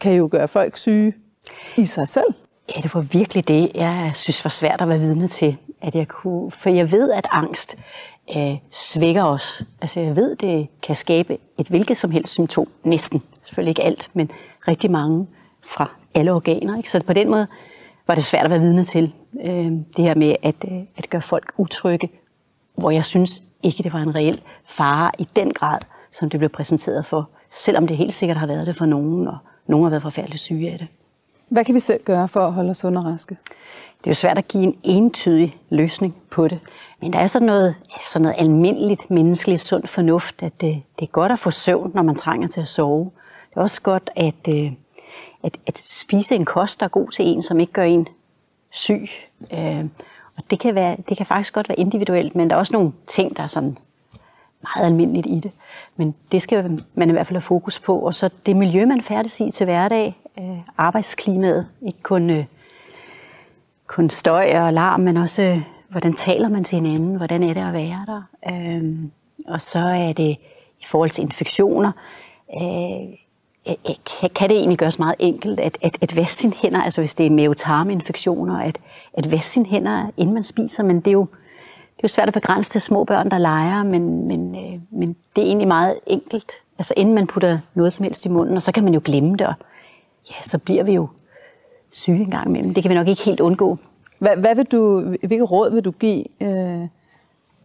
kan 0.00 0.14
jo 0.14 0.28
gøre 0.32 0.48
folk 0.48 0.76
syge 0.76 1.14
i 1.76 1.84
sig 1.84 2.08
selv. 2.08 2.34
Ja, 2.76 2.80
det 2.80 2.94
var 2.94 3.00
virkelig 3.00 3.48
det, 3.48 3.70
jeg 3.74 4.10
synes 4.14 4.44
var 4.44 4.50
svært 4.50 4.80
at 4.80 4.88
være 4.88 4.98
vidne 4.98 5.28
til. 5.28 5.56
At 5.82 5.94
jeg 5.94 6.08
kunne, 6.08 6.50
for 6.62 6.70
jeg 6.70 6.92
ved, 6.92 7.10
at 7.10 7.26
angst 7.30 7.76
øh, 8.36 8.56
svækker 8.70 9.24
os. 9.24 9.62
Altså 9.80 10.00
jeg 10.00 10.16
ved, 10.16 10.36
det 10.36 10.68
kan 10.82 10.94
skabe 10.94 11.38
et 11.58 11.68
hvilket 11.68 11.96
som 11.96 12.10
helst 12.10 12.32
symptom. 12.32 12.66
Næsten. 12.84 13.22
Selvfølgelig 13.44 13.70
ikke 13.70 13.82
alt, 13.82 14.10
men 14.14 14.30
rigtig 14.68 14.90
mange 14.90 15.26
fra 15.62 15.90
alle 16.14 16.32
organer. 16.32 16.76
Ikke? 16.76 16.90
Så 16.90 17.04
på 17.04 17.12
den 17.12 17.30
måde 17.30 17.46
var 18.06 18.14
det 18.14 18.24
svært 18.24 18.44
at 18.44 18.50
være 18.50 18.60
vidne 18.60 18.84
til. 18.84 19.12
Øh, 19.44 19.72
det 19.96 20.04
her 20.04 20.14
med 20.14 20.36
at, 20.42 20.54
øh, 20.72 20.78
at 20.96 21.10
gøre 21.10 21.22
folk 21.22 21.52
utrygge, 21.56 22.10
hvor 22.74 22.90
jeg 22.90 23.04
synes 23.04 23.42
ikke, 23.62 23.82
det 23.82 23.92
var 23.92 23.98
en 23.98 24.14
reel 24.14 24.42
fare 24.64 25.10
i 25.18 25.28
den 25.36 25.52
grad, 25.52 25.78
som 26.12 26.30
det 26.30 26.40
blev 26.40 26.50
præsenteret 26.50 27.06
for. 27.06 27.28
Selvom 27.50 27.86
det 27.86 27.96
helt 27.96 28.14
sikkert 28.14 28.36
har 28.36 28.46
været 28.46 28.66
det 28.66 28.76
for 28.76 28.86
nogen, 28.86 29.28
og 29.28 29.38
nogen 29.66 29.84
har 29.84 29.90
været 29.90 30.02
forfærdeligt 30.02 30.42
syge 30.42 30.70
af 30.70 30.78
det. 30.78 30.88
Hvad 31.48 31.64
kan 31.64 31.74
vi 31.74 31.80
selv 31.80 32.04
gøre 32.04 32.28
for 32.28 32.40
at 32.40 32.52
holde 32.52 32.70
os 32.70 32.78
sunde 32.78 32.98
og 32.98 33.04
raske? 33.04 33.36
Det 33.98 34.06
er 34.06 34.10
jo 34.10 34.14
svært 34.14 34.38
at 34.38 34.48
give 34.48 34.62
en 34.62 34.78
entydig 34.82 35.56
løsning 35.70 36.16
på 36.30 36.48
det. 36.48 36.60
Men 37.00 37.12
der 37.12 37.18
er 37.18 37.26
sådan 37.26 37.46
noget, 37.46 37.74
sådan 38.12 38.22
noget 38.22 38.36
almindeligt 38.38 39.10
menneskeligt 39.10 39.60
sund 39.60 39.86
fornuft, 39.86 40.42
at 40.42 40.60
det, 40.60 40.82
det 40.98 41.04
er 41.04 41.10
godt 41.10 41.32
at 41.32 41.38
få 41.38 41.50
søvn, 41.50 41.90
når 41.94 42.02
man 42.02 42.16
trænger 42.16 42.48
til 42.48 42.60
at 42.60 42.68
sove. 42.68 43.10
Det 43.50 43.56
er 43.56 43.60
også 43.60 43.82
godt 43.82 44.10
at, 44.16 44.48
øh, 44.48 44.72
at, 45.42 45.56
at 45.66 45.78
spise 45.78 46.34
en 46.34 46.44
kost, 46.44 46.80
der 46.80 46.86
er 46.86 46.90
god 46.90 47.08
til 47.08 47.26
en, 47.26 47.42
som 47.42 47.60
ikke 47.60 47.72
gør 47.72 47.82
en 47.82 48.08
syg. 48.70 49.08
Og 50.36 50.42
det 50.50 50.58
kan, 50.58 50.74
være, 50.74 50.96
det 51.08 51.16
kan 51.16 51.26
faktisk 51.26 51.54
godt 51.54 51.68
være 51.68 51.78
individuelt, 51.78 52.34
men 52.34 52.50
der 52.50 52.56
er 52.56 52.60
også 52.60 52.72
nogle 52.72 52.92
ting, 53.06 53.36
der 53.36 53.42
er 53.42 53.46
sådan 53.46 53.78
meget 54.62 54.86
almindeligt 54.86 55.26
i 55.26 55.40
det. 55.40 55.50
Men 55.96 56.14
det 56.32 56.42
skal 56.42 56.80
man 56.94 57.08
i 57.08 57.12
hvert 57.12 57.26
fald 57.26 57.36
have 57.36 57.40
fokus 57.40 57.80
på. 57.80 57.98
Og 57.98 58.14
så 58.14 58.30
det 58.46 58.56
miljø, 58.56 58.86
man 58.86 59.00
færdes 59.00 59.40
i 59.40 59.50
til 59.50 59.64
hverdag, 59.64 60.16
øh, 60.38 60.58
arbejdsklimaet, 60.78 61.68
ikke 61.86 62.02
kun, 62.02 62.30
øh, 62.30 62.44
kun 63.86 64.10
støj 64.10 64.58
og 64.58 64.72
larm, 64.72 65.00
men 65.00 65.16
også 65.16 65.42
øh, 65.42 65.60
hvordan 65.88 66.14
taler 66.14 66.48
man 66.48 66.64
til 66.64 66.76
hinanden, 66.76 67.16
hvordan 67.16 67.42
er 67.42 67.54
det 67.54 67.60
at 67.60 67.72
være 67.72 68.06
der. 68.06 68.22
Øh, 68.52 68.94
og 69.46 69.60
så 69.60 69.78
er 69.78 70.12
det 70.12 70.36
i 70.80 70.84
forhold 70.86 71.10
til 71.10 71.22
infektioner, 71.22 71.92
øh, 72.62 73.18
Øh, 73.68 73.74
øh, 73.88 73.94
kan, 74.20 74.30
kan 74.30 74.48
det 74.48 74.56
egentlig 74.56 74.78
gøres 74.78 74.98
meget 74.98 75.14
enkelt 75.18 75.60
at, 75.60 75.78
at, 75.82 75.96
at 76.00 76.16
vaske 76.16 76.34
sine 76.34 76.52
hænder, 76.62 76.82
altså 76.82 77.00
hvis 77.00 77.14
det 77.14 77.26
er 77.26 77.30
mavetarminfektioner, 77.30 78.58
at, 78.58 78.78
at 79.14 79.30
vaske 79.30 79.46
sine 79.46 79.66
hænder, 79.66 80.10
inden 80.16 80.34
man 80.34 80.42
spiser, 80.42 80.82
men 80.82 80.96
det 80.96 81.06
er 81.06 81.12
jo 81.12 81.26
det 81.96 82.00
er 82.00 82.04
jo 82.04 82.08
svært 82.08 82.28
at 82.28 82.34
begrænse 82.34 82.70
til 82.70 82.80
små 82.80 83.04
børn, 83.04 83.30
der 83.30 83.38
leger, 83.38 83.82
men, 83.82 84.28
men, 84.28 84.54
øh, 84.54 84.80
men 84.90 85.16
det 85.36 85.42
er 85.42 85.46
egentlig 85.46 85.68
meget 85.68 85.98
enkelt. 86.06 86.52
Altså 86.78 86.94
inden 86.96 87.14
man 87.14 87.26
putter 87.26 87.58
noget 87.74 87.92
som 87.92 88.02
helst 88.02 88.26
i 88.26 88.28
munden, 88.28 88.56
og 88.56 88.62
så 88.62 88.72
kan 88.72 88.84
man 88.84 88.94
jo 88.94 89.00
glemme 89.04 89.36
det, 89.36 89.46
og 89.46 89.54
ja, 90.30 90.42
så 90.42 90.58
bliver 90.58 90.82
vi 90.82 90.92
jo 90.92 91.08
syge 91.90 92.20
en 92.20 92.30
gang 92.30 92.48
imellem. 92.48 92.74
Det 92.74 92.82
kan 92.82 92.90
vi 92.90 92.94
nok 92.94 93.08
ikke 93.08 93.24
helt 93.24 93.40
undgå. 93.40 93.78
Hvad, 94.18 94.36
hvad 94.36 94.54
vil 94.54 94.64
du, 94.64 95.00
hvilke 95.00 95.44
råd 95.44 95.70
vil 95.70 95.84
du 95.84 95.90
give 95.90 96.24
øh, 96.42 96.88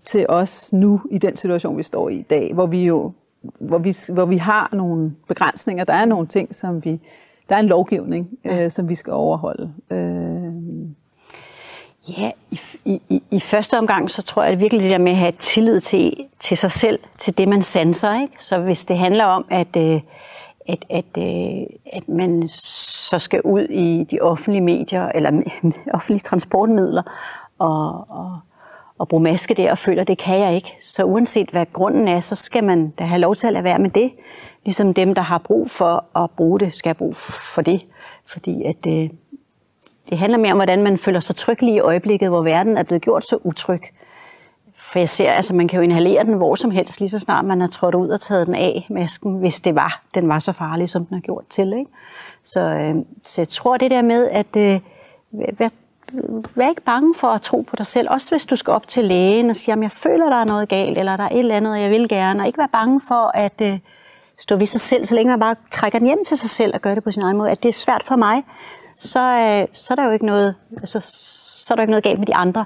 til 0.06 0.26
os 0.30 0.74
nu 0.74 1.02
i 1.12 1.18
den 1.18 1.36
situation, 1.36 1.78
vi 1.78 1.84
står 1.84 2.10
i 2.10 2.16
i 2.16 2.22
dag, 2.22 2.54
hvor 2.54 2.66
vi 2.66 2.84
jo 2.84 3.12
hvor 3.60 3.78
vi, 3.78 3.94
hvor 4.14 4.26
vi 4.26 4.38
har 4.38 4.70
nogle 4.74 5.16
begrænsninger. 5.28 5.84
Der 5.84 5.94
er 5.94 6.06
nogle 6.06 6.28
ting, 6.28 6.56
som 6.56 6.86
vi... 6.86 7.00
Der 7.50 7.56
er 7.56 7.60
en 7.60 7.68
lovgivning, 7.68 8.30
øh, 8.46 8.72
som 8.72 8.90
vi 8.90 8.96
skal 8.96 9.14
overholde. 9.14 9.74
Øh, 9.90 10.50
Ja, 12.18 12.32
i, 12.86 13.02
i, 13.10 13.24
i 13.32 13.40
første 13.40 13.78
omgang, 13.78 14.12
så 14.12 14.22
tror 14.22 14.44
jeg 14.44 14.52
at 14.52 14.60
virkelig 14.60 14.84
det 14.84 14.92
der 14.92 14.98
med 14.98 15.12
at 15.12 15.18
have 15.18 15.32
tillid 15.32 15.80
til, 15.80 16.16
til 16.40 16.58
sig 16.58 16.72
selv, 16.72 17.00
til 17.18 17.38
det, 17.38 17.48
man 17.48 17.62
sanser. 17.62 18.22
Ikke? 18.22 18.44
Så 18.44 18.60
hvis 18.60 18.86
det 18.86 18.98
handler 18.98 19.26
om, 19.26 19.46
at, 19.50 19.76
øh, 19.78 20.02
at, 20.68 20.86
at, 20.90 21.06
øh, 21.18 21.66
at 21.94 22.10
man 22.10 22.50
så 22.50 23.20
skal 23.20 23.42
ud 23.42 23.62
i 23.62 24.04
de 24.12 24.20
offentlige 24.22 24.62
medier, 24.62 25.06
eller 25.06 25.42
offentlige 25.94 26.20
transportmidler, 26.20 27.04
og, 27.60 28.06
og, 28.10 28.40
og 29.00 29.08
bruge 29.08 29.24
maske 29.24 29.54
der, 29.54 29.72
og 29.72 29.78
føler, 29.78 30.04
det 30.04 30.18
kan 30.18 30.40
jeg 30.40 30.56
ikke. 30.56 30.78
Så 30.82 31.04
uanset 31.04 31.50
hvad 31.50 31.66
grunden 31.74 32.08
er, 32.08 32.20
så 32.20 32.36
skal 32.36 32.64
man 32.64 32.90
da 32.90 33.04
have 33.04 33.20
lov 33.20 33.36
til 33.36 33.48
at 33.48 33.54
lade 33.54 33.64
være 33.64 33.80
med 33.80 33.90
det. 33.90 34.12
Ligesom 34.66 34.94
dem, 34.94 35.16
der 35.16 35.22
har 35.22 35.38
brug 35.38 35.70
for 35.70 36.06
at 36.24 36.32
bruge 36.32 36.60
det, 36.60 36.76
skal 36.76 36.90
have 36.90 36.96
brug 36.96 37.16
for 37.54 37.62
det. 37.62 37.82
Fordi 38.26 38.64
at, 38.64 38.86
øh, 38.88 39.10
det 40.10 40.18
handler 40.18 40.38
mere 40.38 40.52
om, 40.52 40.58
hvordan 40.58 40.84
man 40.84 40.98
føler 40.98 41.20
sig 41.20 41.36
tryg 41.36 41.62
lige 41.62 41.76
i 41.76 41.80
øjeblikket, 41.80 42.30
hvor 42.30 42.42
verden 42.42 42.78
er 42.78 42.84
blevet 42.84 43.02
gjort 43.02 43.24
så 43.24 43.38
utryg. 43.44 43.82
For 44.92 45.00
jeg 45.00 45.10
ser, 45.10 45.32
altså 45.32 45.56
man 45.56 45.68
kan 45.68 45.78
jo 45.78 45.84
inhalere 45.84 46.24
den 46.24 46.34
hvor 46.34 46.56
som 46.56 46.72
helst, 46.72 47.00
lige 47.00 47.10
så 47.10 47.20
snart 47.20 47.46
man 47.46 47.62
har 47.62 47.68
trådt 47.68 47.96
ud 47.96 48.10
og 48.10 48.20
taget 48.20 48.48
den 48.48 48.56
af, 48.56 48.86
masken, 48.90 49.40
hvis 49.40 49.60
det 49.60 49.76
var, 49.76 50.04
den 50.14 50.30
var 50.30 50.40
så 50.40 50.52
farlig, 50.52 50.90
som 50.90 51.06
den 51.06 51.14
har 51.14 51.22
gjort 51.22 51.44
til. 51.50 51.74
Ikke? 51.74 51.92
Så, 52.44 52.60
øh, 52.60 52.96
så 53.24 53.42
jeg 53.42 53.48
tror 53.48 53.78
det 53.78 53.92
der 53.92 54.02
med, 54.02 54.30
at 54.30 54.56
øh, 54.58 54.80
vær, 55.32 55.70
vær 56.56 56.70
ikke 56.70 56.82
bange 56.82 57.16
for 57.16 57.28
at 57.28 57.42
tro 57.42 57.62
på 57.62 57.76
dig 57.76 57.86
selv. 57.86 58.08
Også 58.12 58.32
hvis 58.32 58.46
du 58.46 58.56
skal 58.56 58.72
op 58.72 58.88
til 58.88 59.04
lægen 59.04 59.50
og 59.50 59.56
sige, 59.56 59.74
at 59.74 59.82
jeg 59.82 59.92
føler, 59.92 60.30
der 60.30 60.36
er 60.36 60.46
noget 60.46 60.70
galt, 60.70 60.98
eller 60.98 61.18
der 61.18 61.24
er 61.24 61.30
et 61.30 61.40
eller 61.40 61.56
andet, 61.56 61.82
jeg 61.82 61.90
vil 61.90 62.10
gerne. 62.10 62.44
Og 62.44 62.48
ikke 62.48 62.58
være 62.58 62.70
bange 62.72 63.02
for 63.08 63.32
at 63.38 63.62
øh, 63.62 63.80
stå 64.40 64.56
ved 64.56 64.66
sig 64.66 64.82
selv, 64.82 65.06
så 65.06 65.16
længe 65.16 65.30
man 65.30 65.40
bare 65.40 65.56
trækker 65.72 66.00
den 66.00 66.08
hjem 66.08 66.26
til 66.26 66.38
sig 66.38 66.50
selv 66.50 66.72
og 66.74 66.82
gør 66.82 66.96
det 66.96 67.04
på 67.04 67.12
sin 67.12 67.24
egen 67.24 67.38
måde. 67.38 67.52
At 67.52 67.64
det 67.64 67.70
er 67.70 67.74
svært 67.74 68.04
for 68.06 68.16
mig, 68.16 68.44
så, 68.98 69.20
øh, 69.20 69.68
så 69.74 69.94
er 69.94 69.96
der 69.96 70.06
jo 70.06 70.12
ikke 70.12 70.26
noget, 70.26 70.56
altså, 70.78 71.00
så 71.68 71.74
er 71.74 71.76
der 71.76 71.82
ikke 71.82 71.92
noget 71.92 72.04
galt 72.04 72.20
med 72.20 72.28
de 72.28 72.36
andre. 72.36 72.66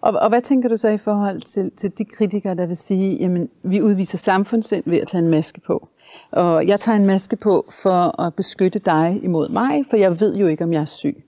Og, 0.00 0.12
og 0.12 0.28
hvad 0.28 0.42
tænker 0.42 0.68
du 0.68 0.76
så 0.76 0.88
i 0.88 0.98
forhold 0.98 1.40
til, 1.40 1.70
til 1.76 1.98
de 1.98 2.04
kritikere, 2.04 2.54
der 2.54 2.66
vil 2.66 2.76
sige, 2.76 3.16
jamen 3.16 3.48
vi 3.62 3.82
udviser 3.82 4.18
samfundssind 4.18 4.82
ved 4.86 4.98
at 4.98 5.08
tage 5.08 5.22
en 5.22 5.30
maske 5.30 5.60
på? 5.60 5.88
Og 6.30 6.66
jeg 6.66 6.80
tager 6.80 6.96
en 6.96 7.06
maske 7.06 7.36
på 7.36 7.70
for 7.82 8.20
at 8.20 8.34
beskytte 8.34 8.78
dig 8.78 9.20
imod 9.22 9.48
mig, 9.48 9.84
for 9.90 9.96
jeg 9.96 10.20
ved 10.20 10.36
jo 10.36 10.46
ikke, 10.46 10.64
om 10.64 10.72
jeg 10.72 10.80
er 10.80 10.84
syg 10.84 11.24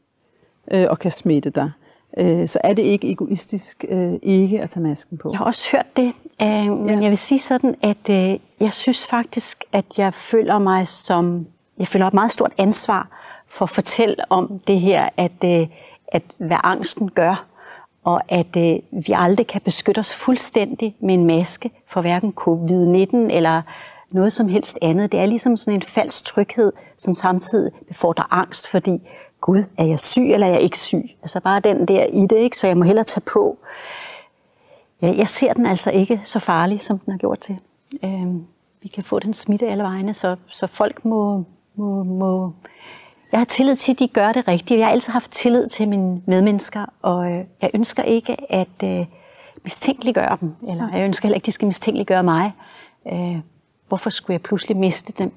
øh, 0.71 0.87
og 0.91 0.99
kan 0.99 1.11
smitte 1.11 1.51
dig. 1.51 1.71
Øh, 2.19 2.49
så 2.49 2.59
er 2.65 2.75
det 2.75 2.83
ikke 2.83 3.11
egoistisk 3.11 3.85
øh, 3.89 4.13
ikke 4.23 4.63
at 4.63 4.71
tage 4.71 4.83
masken 4.83 5.19
på? 5.19 5.31
Jeg 5.31 5.39
har 5.39 5.45
også 5.45 5.69
hørt 5.73 5.97
det, 5.97 6.13
øh, 6.43 6.49
men 6.49 6.89
ja. 6.89 7.01
jeg 7.01 7.11
vil 7.11 7.19
sige 7.19 7.39
sådan, 7.39 7.75
at 7.83 8.11
øh, 8.11 8.39
jeg 8.61 8.73
synes 8.73 9.07
faktisk, 9.07 9.65
at 9.73 9.85
jeg 9.97 10.15
føler 10.15 10.59
mig 10.59 10.89
som, 10.89 11.47
jeg 11.79 11.89
føler 11.89 12.07
et 12.07 12.15
meget 12.15 12.31
stort 12.31 12.53
ansvar 12.59 13.09
for 13.49 13.65
at 13.65 13.71
fortælle 13.71 14.17
om 14.31 14.61
det 14.67 14.81
her, 14.81 15.09
at, 15.17 15.45
øh, 15.45 15.67
at 16.09 16.23
hvad 16.39 16.57
angsten 16.65 17.11
gør, 17.11 17.47
og 18.05 18.23
at 18.29 18.57
øh, 18.57 18.77
vi 19.07 19.13
aldrig 19.15 19.47
kan 19.47 19.61
beskytte 19.61 19.99
os 19.99 20.15
fuldstændig 20.15 20.97
med 21.01 21.15
en 21.15 21.25
maske 21.25 21.71
for 21.93 22.01
hverken 22.01 22.35
covid-19 22.41 23.35
eller 23.37 23.63
noget 24.11 24.33
som 24.33 24.49
helst 24.49 24.79
andet. 24.83 25.13
Det 25.13 25.21
er 25.21 25.27
ligesom 25.27 25.57
sådan 25.57 25.75
en 25.75 25.83
falsk 25.83 26.25
tryghed, 26.25 26.73
som 26.99 27.15
samtidig 27.15 27.73
befordrer 27.89 28.33
angst, 28.33 28.71
fordi 28.71 29.01
Gud, 29.45 29.65
er 29.79 29.85
jeg 29.85 30.01
syg 30.01 30.33
eller 30.33 30.47
er 30.47 30.51
jeg 30.51 30.61
ikke 30.61 30.79
syg? 30.79 31.11
Altså 31.23 31.41
bare 31.41 31.61
den 31.61 31.89
der 31.89 32.05
i 32.05 32.27
det, 32.27 32.37
ikke? 32.37 32.59
så 32.59 32.67
jeg 32.67 32.77
må 32.77 32.85
hellere 32.85 33.05
tage 33.05 33.21
på. 33.21 33.59
Ja, 35.03 35.15
jeg 35.17 35.29
ser 35.29 35.53
den 35.53 35.67
altså 35.67 35.91
ikke 35.91 36.21
så 36.23 36.39
farlig, 36.39 36.81
som 36.81 36.99
den 36.99 37.11
har 37.11 37.19
gjort 37.19 37.39
til. 37.39 37.59
Øhm, 38.05 38.47
vi 38.83 38.89
kan 38.89 39.05
få 39.05 39.19
den 39.19 39.35
smitte 39.35 39.69
alle 39.69 39.83
vegne, 39.83 40.15
så, 40.15 40.37
så 40.47 40.67
folk 40.67 41.05
må, 41.05 41.45
må, 41.75 42.03
må... 42.03 42.53
Jeg 43.33 43.41
har 43.41 43.45
tillid 43.45 43.77
til, 43.77 43.93
at 43.93 43.99
de 43.99 44.09
gør 44.09 44.33
det 44.33 44.49
rigtigt. 44.49 44.79
Jeg 44.79 44.87
har 44.87 44.93
altid 44.93 45.13
haft 45.13 45.31
tillid 45.31 45.69
til 45.69 45.89
mine 45.89 46.23
medmennesker, 46.27 46.87
og 47.03 47.31
øh, 47.33 47.45
jeg 47.63 47.71
ønsker 47.75 48.03
ikke 48.03 48.53
at 48.53 48.83
øh, 48.85 49.07
mistænkeliggøre 49.63 50.37
dem, 50.41 50.55
eller 50.69 50.89
jeg 50.93 51.05
ønsker 51.05 51.27
heller 51.27 51.37
ikke, 51.37 51.45
at 51.45 51.47
de 51.47 51.53
skal 51.53 51.67
mistænkeliggøre 51.67 52.23
mig. 52.23 52.53
Øh, 53.13 53.39
hvorfor 53.89 54.11
skulle 54.11 54.35
jeg 54.35 54.43
pludselig 54.43 54.77
miste 54.77 55.13
den 55.13 55.33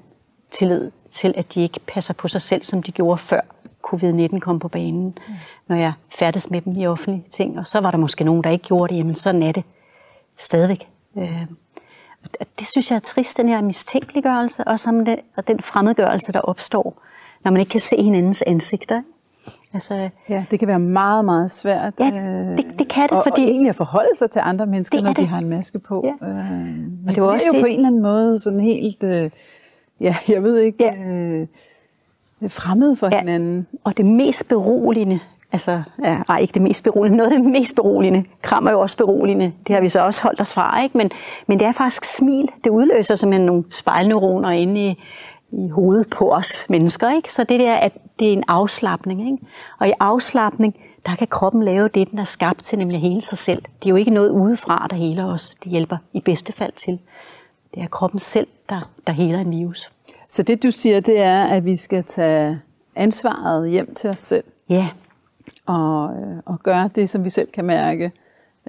tillid 0.50 0.90
til, 1.10 1.34
at 1.36 1.54
de 1.54 1.62
ikke 1.62 1.80
passer 1.80 2.14
på 2.14 2.28
sig 2.28 2.42
selv, 2.42 2.62
som 2.62 2.82
de 2.82 2.92
gjorde 2.92 3.18
før 3.18 3.40
covid-19 3.92 4.38
kom 4.38 4.58
på 4.58 4.68
banen, 4.68 5.18
når 5.68 5.76
jeg 5.76 5.92
færdes 6.18 6.50
med 6.50 6.60
dem 6.60 6.76
i 6.76 6.86
offentlige 6.86 7.24
ting. 7.30 7.58
Og 7.58 7.66
så 7.66 7.80
var 7.80 7.90
der 7.90 7.98
måske 7.98 8.24
nogen, 8.24 8.44
der 8.44 8.50
ikke 8.50 8.64
gjorde 8.64 8.92
det, 8.94 8.98
jamen 8.98 9.14
sådan 9.14 9.42
er 9.42 9.52
det 9.52 9.64
stadigvæk. 10.38 10.88
Øh, 11.18 11.46
det 12.58 12.66
synes 12.66 12.90
jeg 12.90 12.96
er 12.96 13.00
trist, 13.00 13.36
den 13.36 13.48
her 13.48 13.60
mistænkeliggørelse, 13.60 14.64
og, 14.64 14.80
som 14.80 15.04
det, 15.04 15.18
og 15.36 15.48
den 15.48 15.62
fremmedgørelse, 15.62 16.32
der 16.32 16.40
opstår, 16.40 17.02
når 17.44 17.50
man 17.50 17.60
ikke 17.60 17.70
kan 17.70 17.80
se 17.80 18.02
hinandens 18.02 18.42
ansigter. 18.46 19.02
Altså, 19.72 20.10
ja, 20.28 20.44
det 20.50 20.58
kan 20.58 20.68
være 20.68 20.78
meget, 20.78 21.24
meget 21.24 21.50
svært. 21.50 21.94
Ja, 22.00 22.04
det, 22.56 22.66
det 22.78 22.88
kan 22.88 23.02
det, 23.02 23.10
og, 23.10 23.24
fordi... 23.24 23.42
Og 23.42 23.48
egentlig 23.48 23.68
at 23.68 23.76
forholde 23.76 24.16
sig 24.16 24.30
til 24.30 24.40
andre 24.44 24.66
mennesker, 24.66 25.00
når 25.00 25.12
de 25.12 25.26
har 25.26 25.38
en 25.38 25.48
maske 25.48 25.78
på. 25.78 26.14
Ja. 26.22 26.26
Øh, 26.26 26.36
men 26.36 27.04
og 27.08 27.14
det, 27.14 27.22
var 27.22 27.28
også 27.28 27.48
er 27.48 27.52
jo 27.52 27.52
det. 27.52 27.62
på 27.62 27.66
en 27.66 27.74
eller 27.74 27.86
anden 27.86 28.02
måde 28.02 28.38
sådan 28.38 28.60
helt, 28.60 29.02
øh, 29.02 29.30
ja, 30.00 30.14
jeg 30.28 30.42
ved 30.42 30.58
ikke, 30.58 30.84
ja. 30.84 30.94
øh, 30.94 31.46
fremmede 32.48 32.96
for 32.96 33.08
ja. 33.12 33.18
hinanden. 33.18 33.66
Og 33.84 33.96
det 33.96 34.06
mest 34.06 34.48
beroligende, 34.48 35.20
altså, 35.52 35.82
ja, 36.04 36.18
nej, 36.28 36.38
ikke 36.38 36.52
det 36.52 36.62
mest 36.62 36.84
beroligende, 36.84 37.16
noget 37.16 37.32
af 37.32 37.38
det 37.38 37.50
mest 37.50 37.76
beroligende, 37.76 38.24
kram 38.42 38.66
er 38.66 38.70
jo 38.70 38.80
også 38.80 38.96
beroligende, 38.96 39.52
det 39.66 39.74
har 39.74 39.80
vi 39.80 39.88
så 39.88 40.00
også 40.00 40.22
holdt 40.22 40.40
os 40.40 40.54
fra, 40.54 40.82
ikke? 40.82 40.98
Men, 40.98 41.10
men 41.46 41.58
det 41.58 41.66
er 41.66 41.72
faktisk 41.72 42.04
smil, 42.04 42.48
det 42.64 42.70
udløser 42.70 43.16
simpelthen 43.16 43.46
nogle 43.46 43.64
spejlneuroner 43.70 44.50
inde 44.50 44.88
i, 44.88 45.02
i 45.50 45.68
hovedet 45.68 46.10
på 46.10 46.32
os 46.32 46.66
mennesker, 46.68 47.16
ikke? 47.16 47.32
Så 47.32 47.44
det 47.44 47.60
der, 47.60 47.74
at 47.74 47.92
det 48.18 48.28
er 48.28 48.32
en 48.32 48.44
afslappning, 48.48 49.20
ikke? 49.20 49.46
Og 49.78 49.88
i 49.88 49.92
afslappning, 50.00 50.74
der 51.06 51.16
kan 51.16 51.26
kroppen 51.26 51.62
lave 51.62 51.88
det, 51.88 52.10
den 52.10 52.18
er 52.18 52.24
skabt 52.24 52.62
til, 52.62 52.78
nemlig 52.78 53.00
hele 53.00 53.22
sig 53.22 53.38
selv. 53.38 53.62
Det 53.62 53.86
er 53.86 53.90
jo 53.90 53.96
ikke 53.96 54.10
noget 54.10 54.30
udefra, 54.30 54.86
der 54.90 54.96
heler 54.96 55.24
os. 55.24 55.56
Det 55.64 55.72
hjælper 55.72 55.96
i 56.12 56.20
bedste 56.20 56.52
fald 56.52 56.72
til. 56.72 56.98
Det 57.74 57.82
er 57.82 57.86
kroppen 57.86 58.20
selv, 58.20 58.46
der, 58.68 58.90
der 59.06 59.12
heler 59.12 59.40
en 59.40 59.50
virus. 59.50 59.90
Så 60.28 60.42
det 60.42 60.62
du 60.62 60.70
siger, 60.70 61.00
det 61.00 61.20
er, 61.20 61.44
at 61.44 61.64
vi 61.64 61.76
skal 61.76 62.04
tage 62.04 62.60
ansvaret 62.96 63.70
hjem 63.70 63.94
til 63.94 64.10
os 64.10 64.18
selv. 64.18 64.44
Ja. 64.68 64.88
Og, 65.66 66.16
øh, 66.16 66.36
og 66.46 66.60
gøre 66.62 66.90
det, 66.94 67.10
som 67.10 67.24
vi 67.24 67.30
selv 67.30 67.48
kan 67.50 67.64
mærke, 67.64 68.04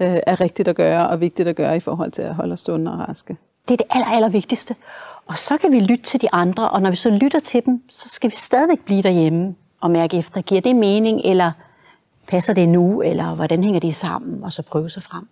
øh, 0.02 0.17
er 0.28 0.41
rigtigt 0.41 0.67
at 0.67 0.76
gøre 0.76 1.10
og 1.10 1.19
vigtigt 1.19 1.48
at 1.48 1.56
gøre 1.56 1.78
i 1.78 1.80
forhold 1.80 2.12
til 2.12 2.22
at 2.22 2.36
holde 2.36 2.54
os 2.54 2.60
sunde 2.60 2.91
og 2.91 3.00
raske. 3.00 3.38
Det 3.67 3.74
er 3.74 3.78
det 3.78 3.86
aller, 3.89 4.08
aller 4.08 4.30
vigtigste. 4.30 4.76
Og 5.28 5.38
så 5.38 5.58
kan 5.58 5.72
vi 5.72 5.80
lytte 5.80 6.04
til 6.04 6.22
de 6.22 6.34
andre, 6.34 6.69
og 6.69 6.82
når 6.82 6.89
vi 6.89 6.95
så 6.95 7.10
lytter 7.10 7.39
til 7.39 7.65
dem, 7.65 7.84
så 7.89 8.10
skal 8.10 8.32
vi 8.32 8.36
stadigvæk 8.36 8.80
blive 8.86 9.02
derhjemme 9.02 9.56
og 9.80 9.91
mærke 9.91 10.17
efter, 10.17 10.41
giver 10.41 10.62
det 10.62 10.76
mening, 10.76 11.22
eller 11.24 11.52
passer 12.28 12.54
det 12.54 12.69
nu, 12.69 13.02
eller 13.02 13.36
hvordan 13.36 13.63
hænger 13.63 13.80
det 13.80 13.95
sammen, 13.95 14.43
og 14.43 14.52
så 14.54 14.62
prøve 14.62 14.89
sig 14.89 15.04
frem. 15.04 15.28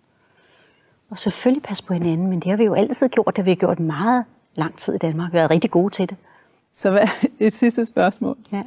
Og 1.10 1.18
selvfølgelig 1.18 1.62
passe 1.62 1.84
på 1.84 1.94
hinanden, 1.94 2.26
men 2.26 2.40
det 2.40 2.50
har 2.50 2.56
vi 2.56 2.64
jo 2.64 2.74
altid 2.74 3.08
gjort, 3.08 3.26
det 3.26 3.38
har 3.38 3.42
vi 3.42 3.54
gjort 3.54 3.80
meget 3.80 4.24
lang 4.58 4.76
tid 4.76 4.94
i 4.94 4.98
Danmark. 4.98 5.32
Været 5.32 5.50
rigtig 5.50 5.70
gode 5.70 5.94
til 5.94 6.08
det. 6.08 6.16
Så 6.72 6.90
hvad, 6.90 7.08
et 7.46 7.52
sidste 7.52 7.84
spørgsmål. 7.84 8.36
Ja. 8.52 8.62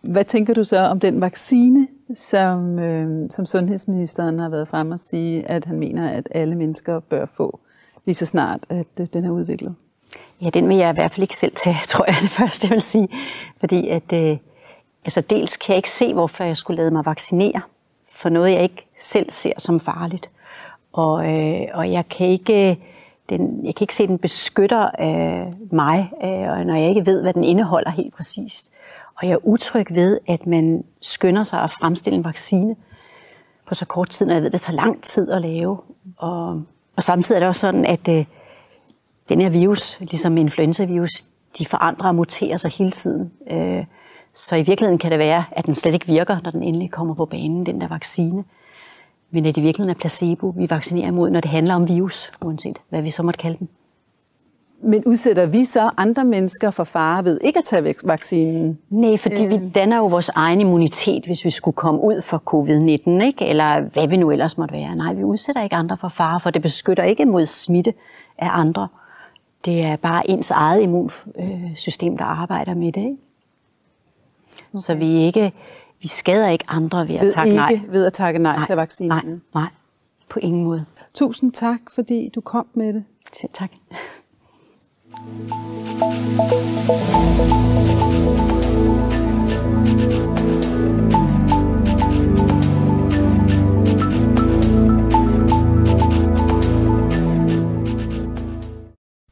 Hvad 0.00 0.24
tænker 0.24 0.54
du 0.54 0.64
så 0.64 0.78
om 0.78 1.00
den 1.00 1.20
vaccine, 1.20 1.88
som, 2.14 2.78
øh, 2.78 3.30
som 3.30 3.46
sundhedsministeren 3.46 4.38
har 4.38 4.48
været 4.48 4.68
frem 4.68 4.90
og 4.90 5.00
sige, 5.00 5.48
at 5.48 5.64
han 5.64 5.78
mener, 5.78 6.10
at 6.10 6.28
alle 6.30 6.54
mennesker 6.54 7.00
bør 7.00 7.26
få, 7.26 7.60
lige 8.04 8.14
så 8.14 8.26
snart, 8.26 8.60
at 8.68 8.86
øh, 9.00 9.06
den 9.12 9.24
er 9.24 9.30
udviklet? 9.30 9.74
Ja, 10.42 10.50
den 10.50 10.68
vil 10.68 10.76
jeg 10.76 10.90
i 10.90 10.94
hvert 10.94 11.10
fald 11.10 11.22
ikke 11.22 11.36
selv 11.36 11.52
tage, 11.56 11.78
tror 11.88 12.04
jeg, 12.06 12.16
det 12.22 12.30
første, 12.30 12.66
jeg 12.66 12.74
vil 12.74 12.82
sige. 12.82 13.08
Fordi 13.60 13.88
at, 13.88 14.12
øh, 14.12 14.36
altså 15.04 15.20
dels 15.20 15.56
kan 15.56 15.72
jeg 15.72 15.76
ikke 15.76 15.90
se, 15.90 16.14
hvorfor 16.14 16.44
jeg 16.44 16.56
skulle 16.56 16.76
lade 16.76 16.90
mig 16.90 17.06
vaccinere 17.06 17.60
for 18.10 18.28
noget, 18.28 18.52
jeg 18.52 18.62
ikke 18.62 18.86
selv 18.98 19.30
ser 19.30 19.52
som 19.58 19.80
farligt. 19.80 20.30
Og, 20.92 21.34
øh, 21.34 21.66
og 21.74 21.92
jeg 21.92 22.08
kan 22.08 22.26
ikke 22.26 22.78
den, 23.28 23.66
jeg 23.66 23.74
kan 23.74 23.84
ikke 23.84 23.94
se, 23.94 24.02
at 24.02 24.08
den 24.08 24.18
beskytter 24.18 24.88
øh, 25.00 25.72
mig, 25.72 26.12
øh, 26.24 26.66
når 26.66 26.74
jeg 26.74 26.88
ikke 26.88 27.06
ved, 27.06 27.22
hvad 27.22 27.34
den 27.34 27.44
indeholder 27.44 27.90
helt 27.90 28.14
præcist. 28.14 28.70
Og 29.16 29.26
jeg 29.26 29.32
er 29.32 29.46
utryg 29.46 29.86
ved, 29.94 30.18
at 30.26 30.46
man 30.46 30.84
skynder 31.00 31.42
sig 31.42 31.62
at 31.62 31.70
fremstille 31.70 32.16
en 32.16 32.24
vaccine 32.24 32.76
på 33.66 33.74
så 33.74 33.86
kort 33.86 34.08
tid, 34.08 34.26
når 34.26 34.34
jeg 34.34 34.42
ved, 34.42 34.46
at 34.46 34.52
det 34.52 34.60
tager 34.60 34.76
lang 34.76 35.02
tid 35.02 35.30
at 35.30 35.42
lave. 35.42 35.78
Og, 36.16 36.62
og 36.96 37.02
samtidig 37.02 37.36
er 37.36 37.40
det 37.40 37.48
også 37.48 37.60
sådan, 37.60 37.84
at 37.84 38.08
øh, 38.08 38.24
den 39.28 39.40
her 39.40 39.50
virus, 39.50 40.00
ligesom 40.00 40.36
influenza-virus, 40.36 41.24
de 41.58 41.66
forandrer 41.66 42.08
og 42.08 42.14
muterer 42.14 42.56
sig 42.56 42.70
hele 42.70 42.90
tiden. 42.90 43.32
Øh, 43.50 43.84
så 44.34 44.56
i 44.56 44.62
virkeligheden 44.62 44.98
kan 44.98 45.10
det 45.10 45.18
være, 45.18 45.44
at 45.52 45.66
den 45.66 45.74
slet 45.74 45.94
ikke 45.94 46.06
virker, 46.06 46.38
når 46.44 46.50
den 46.50 46.62
endelig 46.62 46.90
kommer 46.90 47.14
på 47.14 47.24
banen, 47.24 47.66
den 47.66 47.80
der 47.80 47.88
vaccine 47.88 48.44
men 49.36 49.46
at 49.46 49.54
det 49.54 49.60
i 49.60 49.64
virkeligheden 49.64 49.96
er 49.96 50.00
placebo, 50.00 50.54
vi 50.56 50.70
vaccinerer 50.70 51.08
imod, 51.08 51.30
når 51.30 51.40
det 51.40 51.50
handler 51.50 51.74
om 51.74 51.88
virus, 51.88 52.30
uanset 52.44 52.78
hvad 52.88 53.02
vi 53.02 53.10
så 53.10 53.22
måtte 53.22 53.38
kalde 53.38 53.58
den. 53.58 53.68
Men 54.82 55.04
udsætter 55.04 55.46
vi 55.46 55.64
så 55.64 55.90
andre 55.96 56.24
mennesker 56.24 56.70
for 56.70 56.84
fare 56.84 57.24
ved 57.24 57.40
ikke 57.44 57.58
at 57.58 57.64
tage 57.64 57.94
vaccinen? 58.04 58.78
Nej, 58.90 59.16
fordi 59.16 59.44
øh. 59.44 59.50
vi 59.50 59.68
danner 59.68 59.96
jo 59.96 60.06
vores 60.06 60.28
egen 60.28 60.60
immunitet, 60.60 61.26
hvis 61.26 61.44
vi 61.44 61.50
skulle 61.50 61.74
komme 61.74 62.00
ud 62.00 62.22
for 62.22 62.42
covid-19, 62.54 63.24
ikke? 63.26 63.46
eller 63.46 63.80
hvad 63.80 64.08
vi 64.08 64.16
nu 64.16 64.30
ellers 64.30 64.58
måtte 64.58 64.74
være. 64.74 64.96
Nej, 64.96 65.12
vi 65.14 65.24
udsætter 65.24 65.62
ikke 65.62 65.76
andre 65.76 65.96
for 65.96 66.08
fare, 66.08 66.40
for 66.40 66.50
det 66.50 66.62
beskytter 66.62 67.04
ikke 67.04 67.24
mod 67.24 67.46
smitte 67.46 67.94
af 68.38 68.48
andre. 68.52 68.88
Det 69.64 69.82
er 69.82 69.96
bare 69.96 70.30
ens 70.30 70.50
eget 70.50 70.82
immunsystem, 70.82 72.16
der 72.16 72.24
arbejder 72.24 72.74
med 72.74 72.92
det. 72.92 73.00
Ikke? 73.00 73.16
Okay. 74.72 74.82
Så 74.82 74.94
vi 74.94 75.12
ikke 75.12 75.52
vi 76.02 76.08
skader 76.08 76.48
ikke 76.48 76.64
andre 76.68 77.08
ved 77.08 77.14
at 77.14 77.22
ved 77.22 77.32
takke 77.32 77.50
ikke 77.50 77.56
nej. 77.56 77.80
ved 77.88 78.06
at 78.06 78.12
takke 78.12 78.38
nej, 78.38 78.56
nej 78.56 78.64
til 78.64 78.76
vaccinen? 78.76 79.08
Nej, 79.08 79.24
nej, 79.54 79.70
på 80.28 80.38
ingen 80.42 80.64
måde. 80.64 80.84
Tusind 81.14 81.52
tak, 81.52 81.80
fordi 81.94 82.30
du 82.34 82.40
kom 82.40 82.66
med 82.74 82.92
det. 82.94 83.04
Selv 83.40 83.50
tak. 83.54 83.70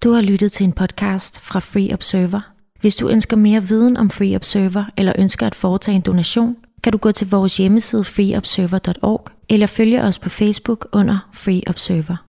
Du 0.05 0.11
har 0.11 0.23
lyttet 0.23 0.53
til 0.53 0.65
en 0.65 0.73
podcast 0.73 1.41
fra 1.41 1.59
Free 1.59 1.93
Observer. 1.93 2.54
Hvis 2.85 2.97
du 2.97 3.09
ønsker 3.09 3.37
mere 3.37 3.63
viden 3.63 3.97
om 3.97 4.11
Free 4.11 4.37
Observer 4.37 4.85
eller 4.97 5.13
ønsker 5.19 5.47
at 5.47 5.55
foretage 5.55 5.97
en 5.97 6.01
donation, 6.01 6.57
kan 6.83 6.93
du 6.93 6.99
gå 6.99 7.13
til 7.13 7.31
vores 7.31 7.57
hjemmeside 7.57 8.05
freeobserver.org 8.05 9.29
eller 9.49 9.67
følge 9.67 10.03
os 10.03 10.19
på 10.19 10.29
Facebook 10.29 10.89
under 10.93 11.29
Free 11.33 11.63
Observer. 11.67 12.25